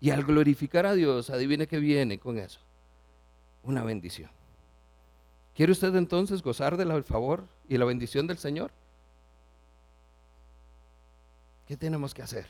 Y 0.00 0.10
al 0.10 0.24
glorificar 0.24 0.86
a 0.86 0.94
Dios, 0.94 1.30
adivine 1.30 1.68
qué 1.68 1.78
viene 1.78 2.18
con 2.18 2.38
eso. 2.38 2.60
Una 3.62 3.84
bendición. 3.84 4.30
¿Quiere 5.54 5.72
usted 5.72 5.94
entonces 5.94 6.42
gozar 6.42 6.76
del 6.76 7.04
favor 7.04 7.46
y 7.68 7.76
la 7.76 7.84
bendición 7.84 8.26
del 8.26 8.38
Señor? 8.38 8.72
¿Qué 11.68 11.76
tenemos 11.76 12.14
que 12.14 12.22
hacer? 12.22 12.46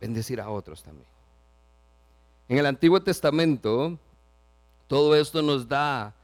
Bendecir 0.00 0.40
a 0.40 0.48
otros 0.48 0.82
también. 0.82 1.08
En 2.48 2.58
el 2.58 2.66
Antiguo 2.66 3.00
Testamento, 3.00 3.96
todo 4.88 5.14
esto 5.14 5.40
nos 5.42 5.68
da 5.68 6.15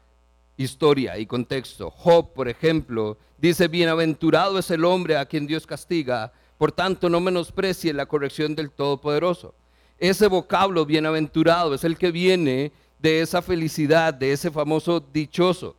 historia 0.62 1.18
y 1.18 1.26
contexto. 1.26 1.90
Job, 1.90 2.32
por 2.32 2.48
ejemplo, 2.48 3.18
dice, 3.38 3.68
bienaventurado 3.68 4.58
es 4.58 4.70
el 4.70 4.84
hombre 4.84 5.16
a 5.16 5.26
quien 5.26 5.46
Dios 5.46 5.66
castiga 5.66 6.32
por 6.62 6.70
tanto, 6.70 7.08
no 7.08 7.18
menosprecie 7.18 7.92
la 7.92 8.06
corrección 8.06 8.54
del 8.54 8.70
Todopoderoso. 8.70 9.52
Ese 9.98 10.28
vocablo 10.28 10.86
bienaventurado 10.86 11.74
es 11.74 11.82
el 11.82 11.98
que 11.98 12.12
viene 12.12 12.70
de 13.00 13.20
esa 13.20 13.42
felicidad, 13.42 14.14
de 14.14 14.30
ese 14.30 14.48
famoso 14.48 15.00
dichoso. 15.00 15.74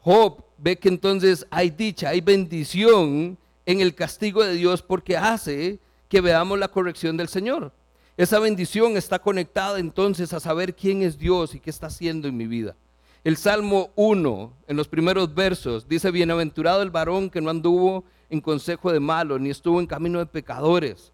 Job 0.00 0.44
ve 0.58 0.78
que 0.78 0.90
entonces 0.90 1.44
hay 1.50 1.70
dicha, 1.70 2.10
hay 2.10 2.20
bendición 2.20 3.36
en 3.66 3.80
el 3.80 3.96
castigo 3.96 4.44
de 4.44 4.54
Dios 4.54 4.80
porque 4.80 5.16
hace 5.16 5.80
que 6.08 6.20
veamos 6.20 6.56
la 6.56 6.68
corrección 6.68 7.16
del 7.16 7.26
Señor. 7.26 7.72
Esa 8.16 8.38
bendición 8.38 8.96
está 8.96 9.18
conectada 9.18 9.80
entonces 9.80 10.32
a 10.32 10.38
saber 10.38 10.72
quién 10.72 11.02
es 11.02 11.18
Dios 11.18 11.56
y 11.56 11.58
qué 11.58 11.70
está 11.70 11.88
haciendo 11.88 12.28
en 12.28 12.36
mi 12.36 12.46
vida. 12.46 12.76
El 13.24 13.36
Salmo 13.36 13.90
1, 13.94 14.52
en 14.66 14.76
los 14.76 14.88
primeros 14.88 15.32
versos, 15.32 15.86
dice, 15.86 16.10
bienaventurado 16.10 16.82
el 16.82 16.90
varón 16.90 17.30
que 17.30 17.40
no 17.40 17.50
anduvo 17.50 18.02
en 18.28 18.40
consejo 18.40 18.90
de 18.90 18.98
malos, 18.98 19.40
ni 19.40 19.48
estuvo 19.48 19.78
en 19.78 19.86
camino 19.86 20.18
de 20.18 20.26
pecadores. 20.26 21.12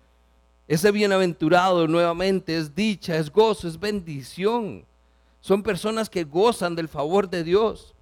Ese 0.67 0.91
bienaventurado 0.91 1.87
nuevamente 1.87 2.57
es 2.57 2.75
dicha, 2.75 3.19
es 3.19 3.31
gozo, 3.31 3.69
es 3.69 3.79
bendición. 3.79 4.87
Son 5.43 5.63
personas 5.63 6.09
que 6.09 6.25
gozan 6.25 6.75
del 6.75 6.89
favor 6.89 7.29
de 7.29 7.45
Dios. 7.45 7.95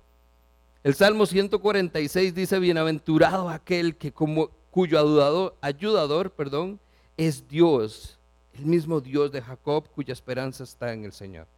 El 0.84 0.94
Salmo 0.94 1.26
146 1.26 2.32
dice, 2.32 2.60
bienaventurado 2.60 3.48
aquel 3.48 3.96
que 3.96 4.12
cuyo 4.12 5.00
ayudador, 5.00 5.56
ayudador 5.60 6.30
perdón, 6.30 6.78
es 7.16 7.48
Dios, 7.48 8.20
el 8.52 8.66
mismo 8.66 9.00
Dios 9.00 9.32
de 9.32 9.42
Jacob 9.42 9.88
cuya 9.92 10.12
esperanza 10.12 10.62
está 10.62 10.92
en 10.92 11.04
el 11.04 11.12
Señor 11.12 11.48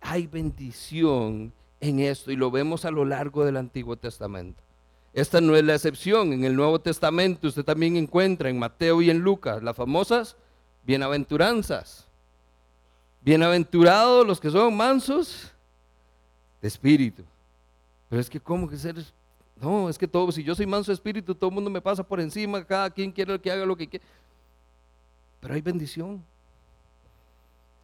hay 0.00 0.26
bendición 0.26 1.52
en 1.80 2.00
esto 2.00 2.30
y 2.30 2.36
lo 2.36 2.50
vemos 2.50 2.84
a 2.84 2.90
lo 2.90 3.04
largo 3.04 3.44
del 3.44 3.56
Antiguo 3.56 3.96
Testamento. 3.96 4.62
Esta 5.12 5.40
no 5.40 5.56
es 5.56 5.64
la 5.64 5.74
excepción. 5.74 6.32
En 6.32 6.44
el 6.44 6.54
Nuevo 6.54 6.78
Testamento 6.78 7.48
usted 7.48 7.64
también 7.64 7.96
encuentra 7.96 8.48
en 8.48 8.58
Mateo 8.58 9.02
y 9.02 9.10
en 9.10 9.18
Lucas 9.18 9.62
las 9.62 9.76
famosas 9.76 10.36
bienaventuranzas. 10.84 12.06
Bienaventurados 13.22 14.26
los 14.26 14.40
que 14.40 14.50
son 14.50 14.76
mansos 14.76 15.52
de 16.62 16.68
espíritu. 16.68 17.24
Pero 18.08 18.20
es 18.20 18.30
que, 18.30 18.40
¿cómo 18.40 18.68
que 18.68 18.76
ser? 18.76 18.96
No, 19.60 19.88
es 19.88 19.98
que 19.98 20.08
todo, 20.08 20.32
si 20.32 20.42
yo 20.42 20.54
soy 20.54 20.66
manso 20.66 20.90
de 20.90 20.94
espíritu, 20.94 21.34
todo 21.34 21.50
el 21.50 21.54
mundo 21.54 21.70
me 21.70 21.80
pasa 21.80 22.02
por 22.02 22.20
encima, 22.20 22.64
cada 22.64 22.88
quien 22.90 23.12
quiere 23.12 23.38
que 23.40 23.50
haga 23.50 23.66
lo 23.66 23.76
que 23.76 23.88
quiere. 23.88 24.04
Pero 25.40 25.54
hay 25.54 25.60
bendición. 25.60 26.24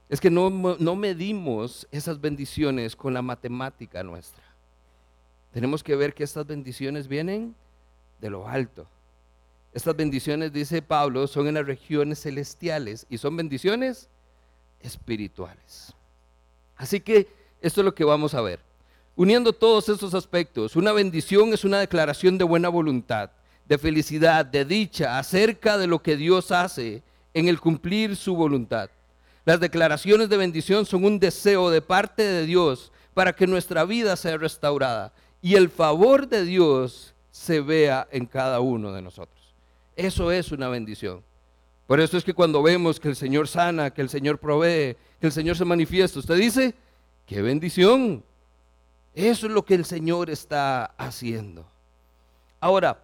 Es 0.09 0.21
que 0.21 0.31
no, 0.31 0.51
medimos 0.51 1.87
esas 1.91 2.21
bendiciones 2.21 2.95
con 2.95 3.13
la 3.13 3.23
matemática 3.23 4.05
nuestra. 4.05 4.45
Tenemos 5.53 5.83
que 5.83 5.97
ver 5.97 6.15
que 6.15 6.23
estas 6.23 6.47
bendiciones 6.47 7.09
vienen 7.09 7.57
de 8.21 8.31
lo 8.31 8.47
alto. 8.47 8.87
Estas 9.73 9.97
bendiciones, 9.97 10.53
dice 10.53 10.81
Pablo, 10.81 11.27
son 11.27 11.49
en 11.49 11.55
las 11.55 11.67
regiones 11.67 12.21
celestiales 12.23 13.07
y 13.11 13.19
son 13.19 13.37
bendiciones 13.37 14.09
espirituales. 14.81 15.93
Así 16.77 17.01
que 17.01 17.29
esto 17.61 17.81
es 17.81 17.85
lo 17.85 17.95
que 17.95 18.05
vamos 18.05 18.35
a 18.35 18.41
ver. 18.41 18.61
Uniendo 19.17 19.53
todos 19.53 19.89
estos 19.89 20.15
aspectos, 20.15 20.77
una 20.77 20.93
bendición 20.93 21.53
es 21.53 21.65
una 21.65 21.81
declaración 21.81 22.39
de 22.39 22.45
buena 22.45 22.69
voluntad, 22.69 23.31
de 23.67 23.79
felicidad, 23.79 24.47
de 24.47 24.65
dicha 24.65 25.19
acerca 25.19 25.79
de 25.79 25.87
lo 25.87 26.03
que 26.03 26.17
Dios 26.17 26.53
hace 26.53 27.03
en 27.35 27.49
el 27.49 27.59
cumplir 27.59 28.15
su 28.15 28.37
voluntad. 28.37 28.91
Las 29.47 29.61
declaraciones 29.61 30.29
de 30.29 30.37
bendición 30.37 30.85
son 30.85 31.05
un 31.05 31.21
deseo 31.21 31.71
de 31.71 31.81
parte 31.81 32.25
de 32.25 32.45
Dios 32.47 32.91
para 33.15 33.33
que 33.33 33.47
nuestra 33.47 33.85
vida 33.85 34.17
sea 34.17 34.37
restaurada 34.37 35.13
y 35.41 35.55
el 35.55 35.71
favor 35.71 36.27
de 36.27 36.45
Dios 36.45 37.15
se 37.31 37.61
vea 37.61 38.09
en 38.11 38.27
cada 38.27 38.59
uno 38.59 38.93
de 38.93 39.03
nosotros. 39.03 39.55
Eso 39.95 40.33
es 40.33 40.51
una 40.51 40.69
bendición. 40.69 41.23
Por 41.87 42.01
eso 42.01 42.17
es 42.17 42.25
que 42.25 42.35
cuando 42.35 42.61
vemos 42.61 42.99
que 42.99 43.07
el 43.07 43.15
Señor 43.15 43.47
sana, 43.47 43.93
que 43.93 44.03
el 44.03 44.09
Señor 44.09 44.39
provee, 44.39 44.97
que 45.21 45.29
el 45.29 45.33
Señor 45.33 45.57
se 45.57 45.65
manifiesta, 45.65 46.19
usted 46.19 46.35
dice, 46.35 46.75
qué 47.25 47.41
bendición. 47.41 48.25
Eso 49.15 49.47
es 49.47 49.53
lo 49.53 49.65
que 49.65 49.75
el 49.75 49.85
Señor 49.85 50.29
está 50.29 50.87
haciendo. 50.99 51.65
Ahora, 52.59 52.99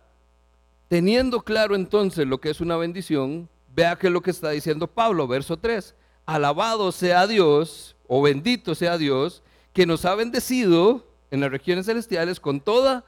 teniendo 0.89 1.41
claro 1.43 1.77
entonces 1.77 2.27
lo 2.27 2.41
que 2.41 2.51
es 2.51 2.61
una 2.61 2.77
bendición, 2.77 3.49
vea 3.77 3.95
que 3.95 4.09
es 4.09 4.13
lo 4.13 4.23
que 4.23 4.33
está 4.33 4.51
diciendo 4.51 4.89
Pablo, 4.89 5.29
verso 5.29 5.57
3 5.57 5.95
alabado 6.27 6.93
sea 6.93 7.27
Dios 7.27 7.97
o 8.09 8.23
bendito 8.23 8.75
sea 8.75 8.99
Dios 8.99 9.43
que 9.73 9.87
nos 9.87 10.05
ha 10.05 10.15
bendecido 10.15 11.05
en 11.31 11.41
las 11.41 11.51
regiones 11.51 11.87
celestiales 11.87 12.41
con 12.41 12.61
toda 12.61 13.05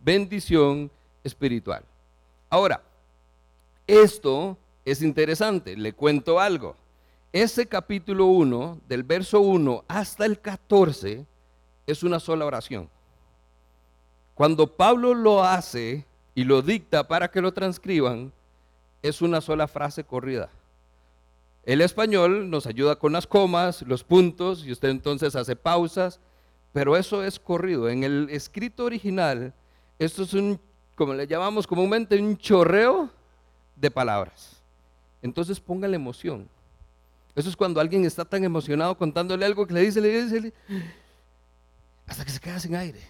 bendición 0.00 0.90
espiritual. 1.24 1.82
Ahora, 2.50 2.82
esto 3.86 4.58
es 4.84 5.02
interesante, 5.02 5.76
le 5.76 5.92
cuento 5.92 6.38
algo. 6.38 6.76
Ese 7.32 7.66
capítulo 7.66 8.26
1, 8.26 8.80
del 8.88 9.04
verso 9.04 9.40
1 9.40 9.84
hasta 9.88 10.26
el 10.26 10.38
14, 10.38 11.24
es 11.86 12.02
una 12.02 12.20
sola 12.20 12.44
oración. 12.44 12.90
Cuando 14.34 14.66
Pablo 14.66 15.14
lo 15.14 15.42
hace 15.42 16.04
y 16.34 16.44
lo 16.44 16.62
dicta 16.62 17.08
para 17.08 17.30
que 17.30 17.40
lo 17.40 17.52
transcriban, 17.52 18.32
es 19.02 19.22
una 19.22 19.40
sola 19.40 19.66
frase 19.66 20.04
corrida. 20.04 20.50
El 21.64 21.80
español 21.80 22.50
nos 22.50 22.66
ayuda 22.66 22.96
con 22.96 23.12
las 23.12 23.26
comas, 23.26 23.82
los 23.82 24.02
puntos, 24.02 24.64
y 24.66 24.72
usted 24.72 24.88
entonces 24.88 25.36
hace 25.36 25.54
pausas, 25.54 26.18
pero 26.72 26.96
eso 26.96 27.22
es 27.22 27.38
corrido. 27.38 27.88
En 27.88 28.02
el 28.02 28.28
escrito 28.30 28.84
original, 28.84 29.54
esto 29.98 30.24
es 30.24 30.34
un, 30.34 30.58
como 30.96 31.14
le 31.14 31.26
llamamos 31.26 31.66
comúnmente, 31.66 32.20
un 32.20 32.36
chorreo 32.36 33.10
de 33.76 33.90
palabras. 33.90 34.60
Entonces 35.22 35.60
ponga 35.60 35.86
la 35.86 35.94
emoción. 35.94 36.48
Eso 37.36 37.48
es 37.48 37.56
cuando 37.56 37.80
alguien 37.80 38.04
está 38.04 38.24
tan 38.24 38.42
emocionado 38.42 38.98
contándole 38.98 39.46
algo 39.46 39.64
que 39.64 39.74
le 39.74 39.82
dice, 39.82 40.00
le 40.00 40.22
dice, 40.22 40.52
hasta 42.08 42.24
que 42.24 42.32
se 42.32 42.40
queda 42.40 42.58
sin 42.58 42.74
aire. 42.74 43.00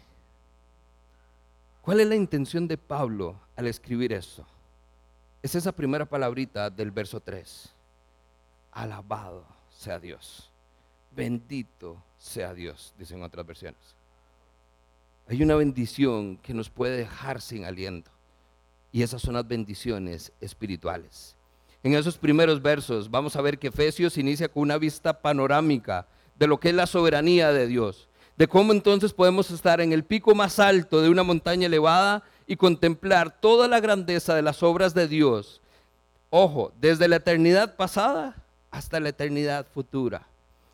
¿Cuál 1.80 2.00
es 2.00 2.06
la 2.06 2.14
intención 2.14 2.68
de 2.68 2.76
Pablo 2.76 3.40
al 3.56 3.66
escribir 3.66 4.12
esto? 4.12 4.46
Es 5.42 5.54
esa 5.54 5.72
primera 5.72 6.04
palabrita 6.04 6.68
del 6.68 6.90
verso 6.90 7.18
3 7.18 7.74
Alabado 8.72 9.46
sea 9.70 9.98
Dios. 9.98 10.50
Bendito 11.10 12.02
sea 12.16 12.54
Dios, 12.54 12.94
dicen 12.98 13.22
otras 13.22 13.46
versiones. 13.46 13.96
Hay 15.28 15.42
una 15.42 15.54
bendición 15.54 16.38
que 16.38 16.54
nos 16.54 16.70
puede 16.70 16.96
dejar 16.96 17.40
sin 17.40 17.64
aliento. 17.64 18.10
Y 18.90 19.02
esas 19.02 19.22
son 19.22 19.34
las 19.34 19.46
bendiciones 19.46 20.32
espirituales. 20.40 21.36
En 21.82 21.94
esos 21.94 22.18
primeros 22.18 22.62
versos 22.62 23.10
vamos 23.10 23.36
a 23.36 23.42
ver 23.42 23.58
que 23.58 23.68
Efesios 23.68 24.18
inicia 24.18 24.48
con 24.48 24.62
una 24.62 24.78
vista 24.78 25.20
panorámica 25.20 26.06
de 26.38 26.46
lo 26.46 26.58
que 26.58 26.70
es 26.70 26.74
la 26.74 26.86
soberanía 26.86 27.52
de 27.52 27.66
Dios. 27.66 28.08
De 28.36 28.48
cómo 28.48 28.72
entonces 28.72 29.12
podemos 29.12 29.50
estar 29.50 29.80
en 29.80 29.92
el 29.92 30.04
pico 30.04 30.34
más 30.34 30.58
alto 30.58 31.02
de 31.02 31.10
una 31.10 31.22
montaña 31.22 31.66
elevada 31.66 32.22
y 32.46 32.56
contemplar 32.56 33.40
toda 33.40 33.68
la 33.68 33.80
grandeza 33.80 34.34
de 34.34 34.42
las 34.42 34.62
obras 34.62 34.94
de 34.94 35.08
Dios. 35.08 35.60
Ojo, 36.30 36.72
desde 36.80 37.08
la 37.08 37.16
eternidad 37.16 37.76
pasada 37.76 38.41
hasta 38.72 38.98
la 38.98 39.10
eternidad 39.10 39.66
futura. 39.72 40.26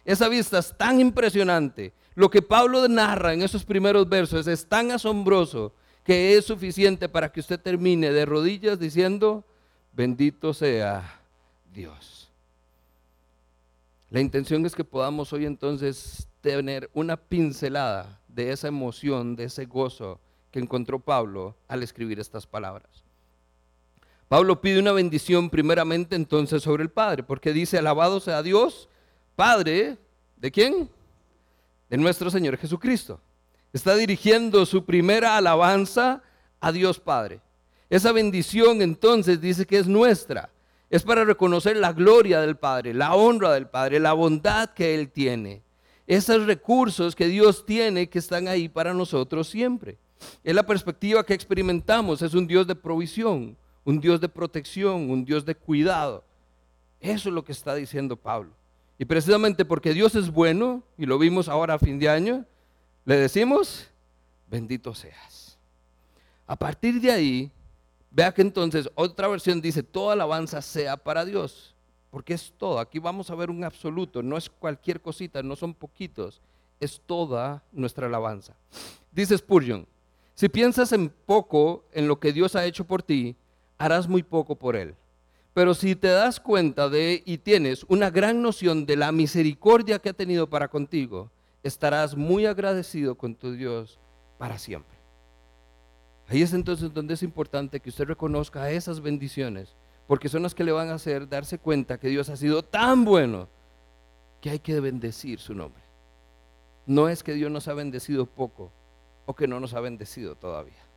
Esa 0.07 0.29
vista 0.29 0.61
es 0.61 0.75
tan 0.79 1.01
impresionante. 1.01 1.93
Lo 2.15 2.31
que 2.31 2.41
Pablo 2.41 2.89
narra 2.89 3.35
en 3.35 3.43
esos 3.43 3.65
primeros 3.65 4.09
versos 4.09 4.47
es 4.47 4.67
tan 4.67 4.91
asombroso 4.91 5.75
que 6.03 6.35
es 6.37 6.47
suficiente 6.47 7.11
para 7.11 7.31
que 7.31 7.41
usted 7.41 7.61
termine 7.61 8.11
de 8.11 8.25
rodillas 8.25 8.79
diciendo, 8.79 9.45
bendito 9.93 10.55
sea 10.55 11.21
Dios. 11.75 12.31
La 14.09 14.21
intención 14.21 14.65
es 14.65 14.75
que 14.75 14.85
podamos 14.85 15.35
hoy 15.35 15.45
entonces 15.45 16.27
tener 16.41 16.89
una 16.95 17.19
pincelada 17.19 18.19
de 18.27 18.53
esa 18.53 18.69
emoción, 18.69 19.37
de 19.37 19.45
ese 19.45 19.67
gozo 19.67 20.19
que 20.51 20.61
encontró 20.61 20.99
Pablo 20.99 21.55
al 21.69 21.83
escribir 21.83 22.19
estas 22.19 22.47
palabras. 22.47 23.05
Pablo 24.29 24.61
pide 24.61 24.79
una 24.79 24.93
bendición 24.93 25.49
primeramente 25.49 26.15
entonces 26.15 26.63
sobre 26.63 26.83
el 26.83 26.91
Padre, 26.91 27.23
porque 27.23 27.53
dice, 27.53 27.79
alabado 27.79 28.21
sea 28.21 28.43
Dios, 28.43 28.89
Padre, 29.35 29.97
¿de 30.37 30.51
quién? 30.51 30.91
De 31.89 31.97
nuestro 31.97 32.31
Señor 32.31 32.59
Jesucristo. 32.59 33.21
Está 33.73 33.95
dirigiendo 33.97 34.67
su 34.67 34.85
primera 34.85 35.37
alabanza 35.37 36.23
a 36.61 36.73
Dios 36.73 37.01
Padre. 37.01 37.41
Esa 37.89 38.13
bendición 38.13 38.83
entonces 38.83 39.41
dice 39.41 39.67
que 39.67 39.79
es 39.79 39.87
nuestra. 39.87 40.51
Es 40.91 41.03
para 41.03 41.25
reconocer 41.25 41.77
la 41.77 41.93
gloria 41.93 42.41
del 42.41 42.57
Padre, 42.57 42.93
la 42.93 43.15
honra 43.15 43.53
del 43.53 43.67
Padre, 43.67 43.99
la 43.99 44.13
bondad 44.13 44.71
que 44.71 44.95
Él 44.95 45.11
tiene. 45.11 45.63
Esos 46.07 46.47
recursos 46.47 47.15
que 47.15 47.29
Dios 47.29 47.65
tiene 47.67 48.09
que 48.09 48.19
están 48.19 48.49
ahí 48.49 48.69
para 48.69 48.95
nosotros 48.95 49.49
siempre. 49.49 49.99
Es 50.43 50.55
la 50.55 50.65
perspectiva 50.65 51.25
que 51.25 51.35
experimentamos, 51.35 52.23
es 52.23 52.35
un 52.35 52.47
Dios 52.47 52.67
de 52.67 52.75
provisión, 52.75 53.57
un 53.89 54.01
Dios 54.01 54.21
de 54.21 54.29
protección, 54.29 55.09
un 55.09 55.25
Dios 55.25 55.47
de 55.47 55.55
cuidado. 55.55 56.23
Eso 57.01 57.31
es 57.31 57.35
lo 57.35 57.43
que 57.43 57.53
está 57.53 57.75
diciendo 57.75 58.17
Pablo. 58.17 58.51
Y 58.99 59.07
precisamente 59.07 59.65
porque 59.65 59.95
Dios 59.95 60.15
es 60.15 60.31
bueno, 60.31 60.83
y 60.99 61.07
lo 61.07 61.19
vimos 61.19 61.49
ahora 61.49 61.73
a 61.73 61.79
fin 61.79 61.99
de 61.99 62.07
año, 62.07 62.45
le 63.07 63.17
decimos, 63.17 63.89
bendito 64.51 64.95
seas. 64.95 65.57
A 66.47 66.55
partir 66.55 67.01
de 67.01 67.11
ahí, 67.11 67.51
vea 68.11 68.35
que 68.35 68.43
entonces 68.43 68.91
otra 68.95 69.27
versión 69.27 69.63
dice, 69.63 69.83
toda 69.83 70.13
alabanza 70.13 70.61
sea 70.61 70.99
para 70.99 71.25
Dios, 71.25 71.75
porque 72.11 72.35
es 72.35 72.53
todo. 72.59 72.81
Aquí 72.81 72.99
vamos 72.99 73.31
a 73.31 73.37
ver 73.37 73.49
un 73.49 73.65
absoluto, 73.65 74.23
no 74.23 74.37
es 74.37 74.51
cualquier 74.51 75.01
cosita, 75.01 75.43
no 75.43 75.57
son 75.57 75.73
poquitos, 75.73 76.43
es 76.79 77.01
toda 77.07 77.63
nuestra 77.73 78.07
alabanza. 78.07 78.55
Dice 79.11 79.39
Spurgeon, 79.39 79.87
si 80.35 80.51
piensas 80.51 80.93
en 80.93 81.09
poco 81.09 81.87
en 81.91 82.07
lo 82.07 82.21
que 82.21 82.35
Dios 82.35 82.55
ha 82.55 82.67
hecho 82.67 82.85
por 82.85 83.03
ti, 83.03 83.35
harás 83.79 84.09
muy 84.09 84.23
poco 84.23 84.57
por 84.57 84.77
él. 84.77 84.95
Pero 85.55 85.75
si 85.75 85.97
te 85.97 86.09
das 86.09 86.39
cuenta 86.39 86.89
de 86.89 87.23
y 87.25 87.39
tienes 87.39 87.85
una 87.89 88.11
gran 88.11 88.43
noción 88.43 88.87
de 88.87 88.97
la 88.97 89.11
misericordia 89.11 89.99
que 89.99 90.11
ha 90.11 90.13
tenido 90.13 90.49
para 90.49 90.69
contigo, 90.69 91.31
estarás 91.63 92.17
muy 92.17 92.47
agradecido 92.47 93.17
con 93.17 93.35
tu 93.35 93.53
Dios 93.53 93.99
para 94.39 94.59
siempre. 94.59 94.97
Ahí 96.29 96.43
es 96.43 96.53
entonces 96.53 96.93
donde 96.93 97.15
es 97.15 97.23
importante 97.23 97.81
que 97.81 97.89
usted 97.89 98.05
reconozca 98.05 98.71
esas 98.71 99.01
bendiciones, 99.01 99.75
porque 100.07 100.29
son 100.29 100.43
las 100.43 100.55
que 100.55 100.65
le 100.65 100.73
van 100.73 100.91
a 100.91 100.95
hacer 100.95 101.29
darse 101.29 101.59
cuenta 101.59 101.99
que 101.99 102.09
Dios 102.09 102.29
ha 102.29 102.37
sido 102.37 102.63
tan 102.63 103.05
bueno 103.05 103.49
que 104.41 104.51
hay 104.51 104.59
que 104.59 104.79
bendecir 104.81 105.41
su 105.41 105.55
nombre. 105.55 105.83
No 106.87 107.09
es 107.09 107.23
que 107.23 107.35
Dios 107.35 107.51
nos 107.51 107.67
ha 107.69 107.75
bendecido 107.75 108.27
poco 108.27 108.71
o 109.27 109.35
que 109.35 109.49
no 109.49 109.59
nos 109.59 109.75
ha 109.75 109.81
bendecido 109.81 110.37
todavía. 110.37 110.88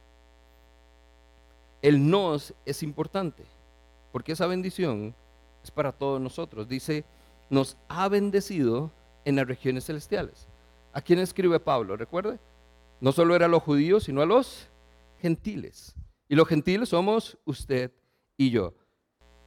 El 1.81 2.09
nos 2.09 2.53
es 2.65 2.83
importante, 2.83 3.43
porque 4.11 4.33
esa 4.33 4.47
bendición 4.47 5.15
es 5.63 5.71
para 5.71 5.91
todos 5.91 6.21
nosotros. 6.21 6.67
Dice, 6.67 7.05
nos 7.49 7.77
ha 7.87 8.07
bendecido 8.07 8.91
en 9.25 9.35
las 9.35 9.47
regiones 9.47 9.85
celestiales. 9.85 10.47
¿A 10.93 11.01
quién 11.01 11.19
escribe 11.19 11.59
Pablo? 11.59 11.97
Recuerde, 11.97 12.39
no 12.99 13.11
solo 13.11 13.35
era 13.35 13.45
a 13.45 13.49
los 13.49 13.63
judíos, 13.63 14.03
sino 14.03 14.21
a 14.21 14.25
los 14.25 14.67
gentiles. 15.19 15.95
Y 16.27 16.35
los 16.35 16.47
gentiles 16.47 16.89
somos 16.89 17.37
usted 17.45 17.91
y 18.37 18.51
yo. 18.51 18.73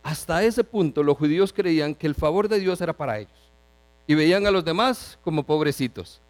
Hasta 0.03 0.43
ese 0.45 0.65
punto 0.65 1.03
los 1.03 1.17
judíos 1.17 1.53
creían 1.53 1.95
que 1.95 2.07
el 2.07 2.15
favor 2.15 2.49
de 2.49 2.61
Dios 2.61 2.81
era 2.81 2.93
para 2.93 3.19
ellos 3.19 3.53
y 4.07 4.15
veían 4.15 4.47
a 4.47 4.51
los 4.51 4.65
demás 4.65 5.19
como 5.23 5.45
pobrecitos. 5.45 6.21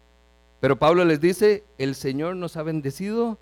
Pero 0.61 0.79
Pablo 0.79 1.03
les 1.03 1.19
dice, 1.19 1.65
el 1.77 1.95
Señor 1.95 2.35
nos 2.35 2.55
ha 2.57 2.63
bendecido 2.63 3.37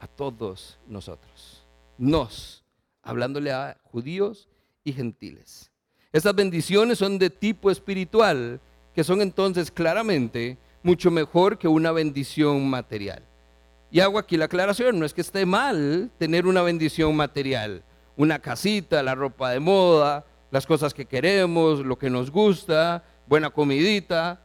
a 0.00 0.06
todos 0.06 0.78
nosotros. 0.88 1.55
Nos, 1.98 2.64
hablándole 3.02 3.52
a 3.52 3.78
judíos 3.82 4.48
y 4.84 4.92
gentiles. 4.92 5.70
Esas 6.12 6.34
bendiciones 6.34 6.98
son 6.98 7.18
de 7.18 7.30
tipo 7.30 7.70
espiritual, 7.70 8.60
que 8.94 9.04
son 9.04 9.20
entonces 9.20 9.70
claramente 9.70 10.58
mucho 10.82 11.10
mejor 11.10 11.58
que 11.58 11.68
una 11.68 11.92
bendición 11.92 12.68
material. 12.68 13.22
Y 13.90 14.00
hago 14.00 14.18
aquí 14.18 14.36
la 14.36 14.46
aclaración, 14.46 14.98
no 14.98 15.06
es 15.06 15.14
que 15.14 15.20
esté 15.20 15.46
mal 15.46 16.10
tener 16.18 16.46
una 16.46 16.62
bendición 16.62 17.14
material, 17.16 17.82
una 18.16 18.38
casita, 18.38 19.02
la 19.02 19.14
ropa 19.14 19.50
de 19.50 19.60
moda, 19.60 20.24
las 20.50 20.66
cosas 20.66 20.94
que 20.94 21.06
queremos, 21.06 21.80
lo 21.80 21.98
que 21.98 22.10
nos 22.10 22.30
gusta, 22.30 23.04
buena 23.26 23.50
comidita. 23.50 24.40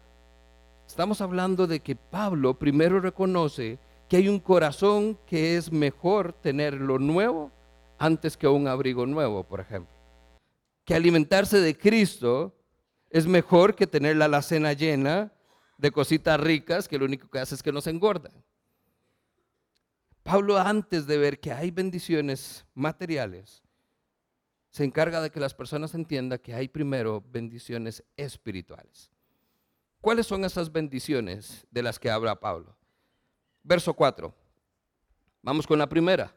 Estamos 0.87 1.21
hablando 1.21 1.67
de 1.67 1.79
que 1.79 1.95
Pablo 1.95 2.53
primero 2.55 2.99
reconoce 2.99 3.79
que 4.11 4.17
hay 4.17 4.27
un 4.27 4.41
corazón 4.41 5.17
que 5.25 5.55
es 5.55 5.71
mejor 5.71 6.33
tener 6.33 6.73
lo 6.73 6.99
nuevo 6.99 7.49
antes 7.97 8.35
que 8.35 8.45
un 8.45 8.67
abrigo 8.67 9.05
nuevo, 9.05 9.47
por 9.47 9.61
ejemplo. 9.61 9.95
Que 10.83 10.93
alimentarse 10.93 11.61
de 11.61 11.77
Cristo 11.77 12.53
es 13.09 13.25
mejor 13.25 13.73
que 13.73 13.87
tener 13.87 14.17
la 14.17 14.25
alacena 14.25 14.73
llena 14.73 15.31
de 15.77 15.91
cositas 15.91 16.37
ricas 16.41 16.89
que 16.89 16.97
lo 16.97 17.05
único 17.05 17.29
que 17.29 17.39
hace 17.39 17.55
es 17.55 17.63
que 17.63 17.71
nos 17.71 17.87
engorda. 17.87 18.31
Pablo 20.23 20.57
antes 20.57 21.07
de 21.07 21.17
ver 21.17 21.39
que 21.39 21.53
hay 21.53 21.71
bendiciones 21.71 22.65
materiales, 22.73 23.63
se 24.71 24.83
encarga 24.83 25.21
de 25.21 25.29
que 25.29 25.39
las 25.39 25.53
personas 25.53 25.95
entiendan 25.95 26.39
que 26.39 26.53
hay 26.53 26.67
primero 26.67 27.23
bendiciones 27.31 28.03
espirituales. 28.17 29.09
¿Cuáles 30.01 30.27
son 30.27 30.43
esas 30.43 30.69
bendiciones 30.69 31.65
de 31.71 31.81
las 31.81 31.97
que 31.97 32.11
habla 32.11 32.41
Pablo? 32.41 32.75
Verso 33.63 33.93
4. 33.93 34.33
Vamos 35.41 35.65
con 35.65 35.79
la 35.79 35.87
primera. 35.87 36.33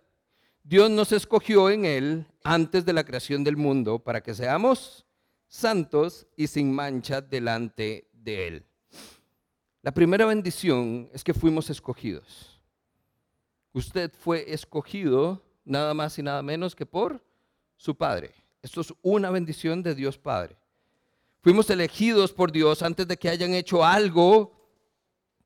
Dios 0.63 0.91
nos 0.91 1.13
escogió 1.13 1.69
en 1.69 1.85
Él 1.85 2.27
antes 2.43 2.85
de 2.85 2.93
la 2.93 3.05
creación 3.05 3.45
del 3.45 3.57
mundo 3.57 3.99
para 3.99 4.23
que 4.23 4.35
seamos 4.35 5.05
santos 5.47 6.27
y 6.37 6.47
sin 6.47 6.73
mancha 6.73 7.21
delante 7.21 8.09
de 8.13 8.49
Él. 8.49 8.67
La 9.83 9.93
primera 9.93 10.25
bendición 10.25 11.11
es 11.13 11.23
que 11.23 11.35
fuimos 11.35 11.69
escogidos. 11.69 12.61
Usted 13.75 14.11
fue 14.19 14.53
escogido 14.53 15.43
nada 15.65 15.93
más 15.93 16.19
y 16.19 16.23
nada 16.23 16.43
menos 16.43 16.75
que 16.75 16.87
por 16.87 17.23
su 17.77 17.95
Padre. 17.95 18.33
Esto 18.63 18.81
es 18.81 18.95
una 19.03 19.31
bendición 19.31 19.83
de 19.83 19.95
Dios 19.95 20.17
Padre. 20.17 20.57
Fuimos 21.43 21.69
elegidos 21.69 22.33
por 22.33 22.51
Dios 22.51 22.83
antes 22.83 23.07
de 23.07 23.19
que 23.19 23.29
hayan 23.29 23.53
hecho 23.53 23.85
algo 23.85 24.55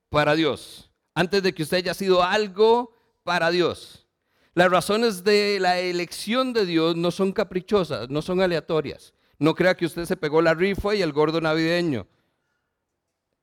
para 0.08 0.36
Dios, 0.36 0.87
antes 1.18 1.42
de 1.42 1.52
que 1.52 1.64
usted 1.64 1.78
haya 1.78 1.94
sido 1.94 2.22
algo 2.22 2.94
para 3.24 3.50
Dios. 3.50 4.06
Las 4.54 4.70
razones 4.70 5.24
de 5.24 5.58
la 5.58 5.80
elección 5.80 6.52
de 6.52 6.64
Dios 6.64 6.94
no 6.94 7.10
son 7.10 7.32
caprichosas, 7.32 8.08
no 8.08 8.22
son 8.22 8.40
aleatorias. 8.40 9.12
No 9.36 9.56
crea 9.56 9.76
que 9.76 9.86
usted 9.86 10.04
se 10.04 10.16
pegó 10.16 10.42
la 10.42 10.54
rifa 10.54 10.94
y 10.94 11.02
el 11.02 11.12
gordo 11.12 11.40
navideño. 11.40 12.06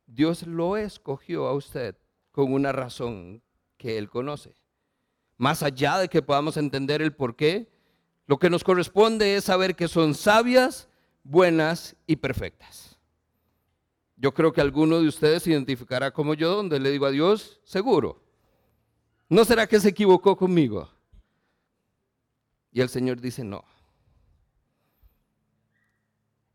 Dios 0.05 0.47
lo 0.47 0.77
escogió 0.77 1.47
a 1.47 1.53
usted 1.53 1.97
con 2.31 2.53
una 2.53 2.71
razón 2.71 3.43
que 3.75 3.97
Él 3.97 4.09
conoce. 4.09 4.55
Más 5.35 5.61
allá 5.61 5.97
de 5.97 6.07
que 6.07 6.21
podamos 6.21 6.55
entender 6.55 7.01
el 7.01 7.13
por 7.13 7.35
qué, 7.35 7.69
lo 8.25 8.39
que 8.39 8.49
nos 8.49 8.63
corresponde 8.63 9.35
es 9.35 9.43
saber 9.43 9.75
que 9.75 9.89
son 9.89 10.15
sabias, 10.15 10.87
buenas 11.23 11.97
y 12.07 12.15
perfectas. 12.15 12.94
Yo 14.17 14.33
creo 14.33 14.53
que 14.53 14.61
alguno 14.61 14.99
de 15.01 15.07
ustedes 15.07 15.43
se 15.43 15.51
identificará 15.51 16.11
como 16.11 16.33
yo, 16.33 16.55
donde 16.55 16.79
le 16.79 16.91
digo 16.91 17.05
a 17.05 17.11
Dios, 17.11 17.59
seguro. 17.63 18.23
¿No 19.27 19.43
será 19.43 19.67
que 19.67 19.79
se 19.79 19.89
equivocó 19.89 20.37
conmigo? 20.37 20.89
Y 22.71 22.81
el 22.81 22.89
Señor 22.89 23.19
dice, 23.19 23.43
no. 23.43 23.63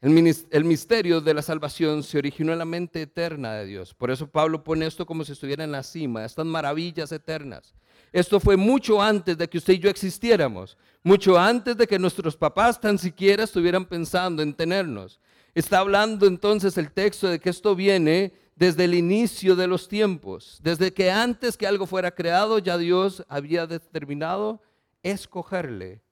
El, 0.01 0.65
misterio 0.65 1.21
de 1.21 1.35
la 1.35 1.43
salvación 1.43 2.03
se 2.03 2.17
originó 2.17 2.53
en 2.53 2.59
la 2.59 2.65
mente 2.65 3.03
eterna 3.03 3.53
de 3.53 3.67
Dios. 3.67 3.93
Por 3.93 4.11
eso 4.11 4.27
Pablo 4.27 4.65
pone 4.65 4.87
esto 4.87 5.05
como 5.05 5.25
si 5.25 5.33
estuviera 5.33 5.63
en 5.63 5.73
la 5.73 5.83
cima, 5.83 6.25
estas 6.25 6.47
maravillas 6.47 7.13
eternas. 7.13 7.75
Esto 8.11 8.41
fue 8.41 8.57
mucho 8.57 9.03
antes 9.03 9.37
de 9.37 9.47
que 9.49 9.59
usted 9.59 9.75
y 9.75 9.79
yo 9.79 9.91
existiéramos, 9.91 10.79
mucho 11.03 11.39
antes 11.39 11.77
de 11.77 11.87
que 11.87 11.99
nuestros 11.99 12.35
papás 12.35 12.81
tan 12.81 12.99
siquiera 12.99 13.45
estuvieran 13.45 13.85
pensando 13.85 14.43
en 14.43 14.55
tenernos. 14.55 15.21
Está 15.55 15.79
hablando 15.79 16.27
entonces 16.27 16.77
el 16.79 16.93
texto 16.93 17.29
de 17.29 17.41
que 17.41 17.51
esto 17.51 17.75
viene 17.75 18.33
desde 18.57 18.85
el 18.85 18.95
inicio 18.95 19.57
de 19.57 19.67
los 19.67 19.89
tiempos, 19.89 20.61
desde 20.63 20.93
que 20.93 21.11
antes 21.11 21.57
que 21.57 21.67
algo 21.67 21.87
fuera 21.87 22.15
creado 22.15 22.59
ya 22.59 22.79
Dios 22.79 23.25
había 23.29 23.67
determinado 23.67 24.63
escogerle, 25.03 26.03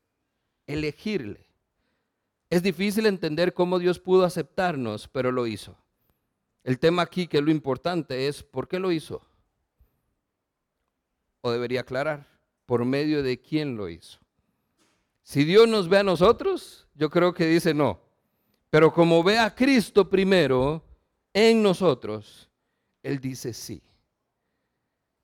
elegirle. 0.66 1.46
Es 2.50 2.62
difícil 2.62 3.06
entender 3.06 3.52
cómo 3.52 3.78
Dios 3.78 3.98
pudo 3.98 4.24
aceptarnos, 4.24 5.08
pero 5.08 5.30
lo 5.30 5.46
hizo. 5.46 5.76
El 6.64 6.78
tema 6.78 7.02
aquí, 7.02 7.26
que 7.26 7.38
es 7.38 7.44
lo 7.44 7.50
importante, 7.50 8.28
es 8.28 8.42
¿por 8.42 8.66
qué 8.66 8.78
lo 8.78 8.90
hizo? 8.90 9.22
o 11.40 11.50
debería 11.50 11.80
aclarar, 11.80 12.26
por 12.66 12.84
medio 12.84 13.22
de 13.22 13.40
quién 13.40 13.76
lo 13.76 13.88
hizo. 13.88 14.18
Si 15.22 15.44
Dios 15.44 15.68
nos 15.68 15.88
ve 15.88 15.98
a 15.98 16.02
nosotros, 16.02 16.86
yo 16.94 17.10
creo 17.10 17.34
que 17.34 17.46
dice 17.46 17.74
no. 17.74 18.00
Pero 18.70 18.92
como 18.92 19.22
ve 19.22 19.38
a 19.38 19.54
Cristo 19.54 20.08
primero 20.08 20.84
en 21.32 21.62
nosotros, 21.62 22.50
Él 23.02 23.18
dice 23.20 23.52
sí. 23.52 23.82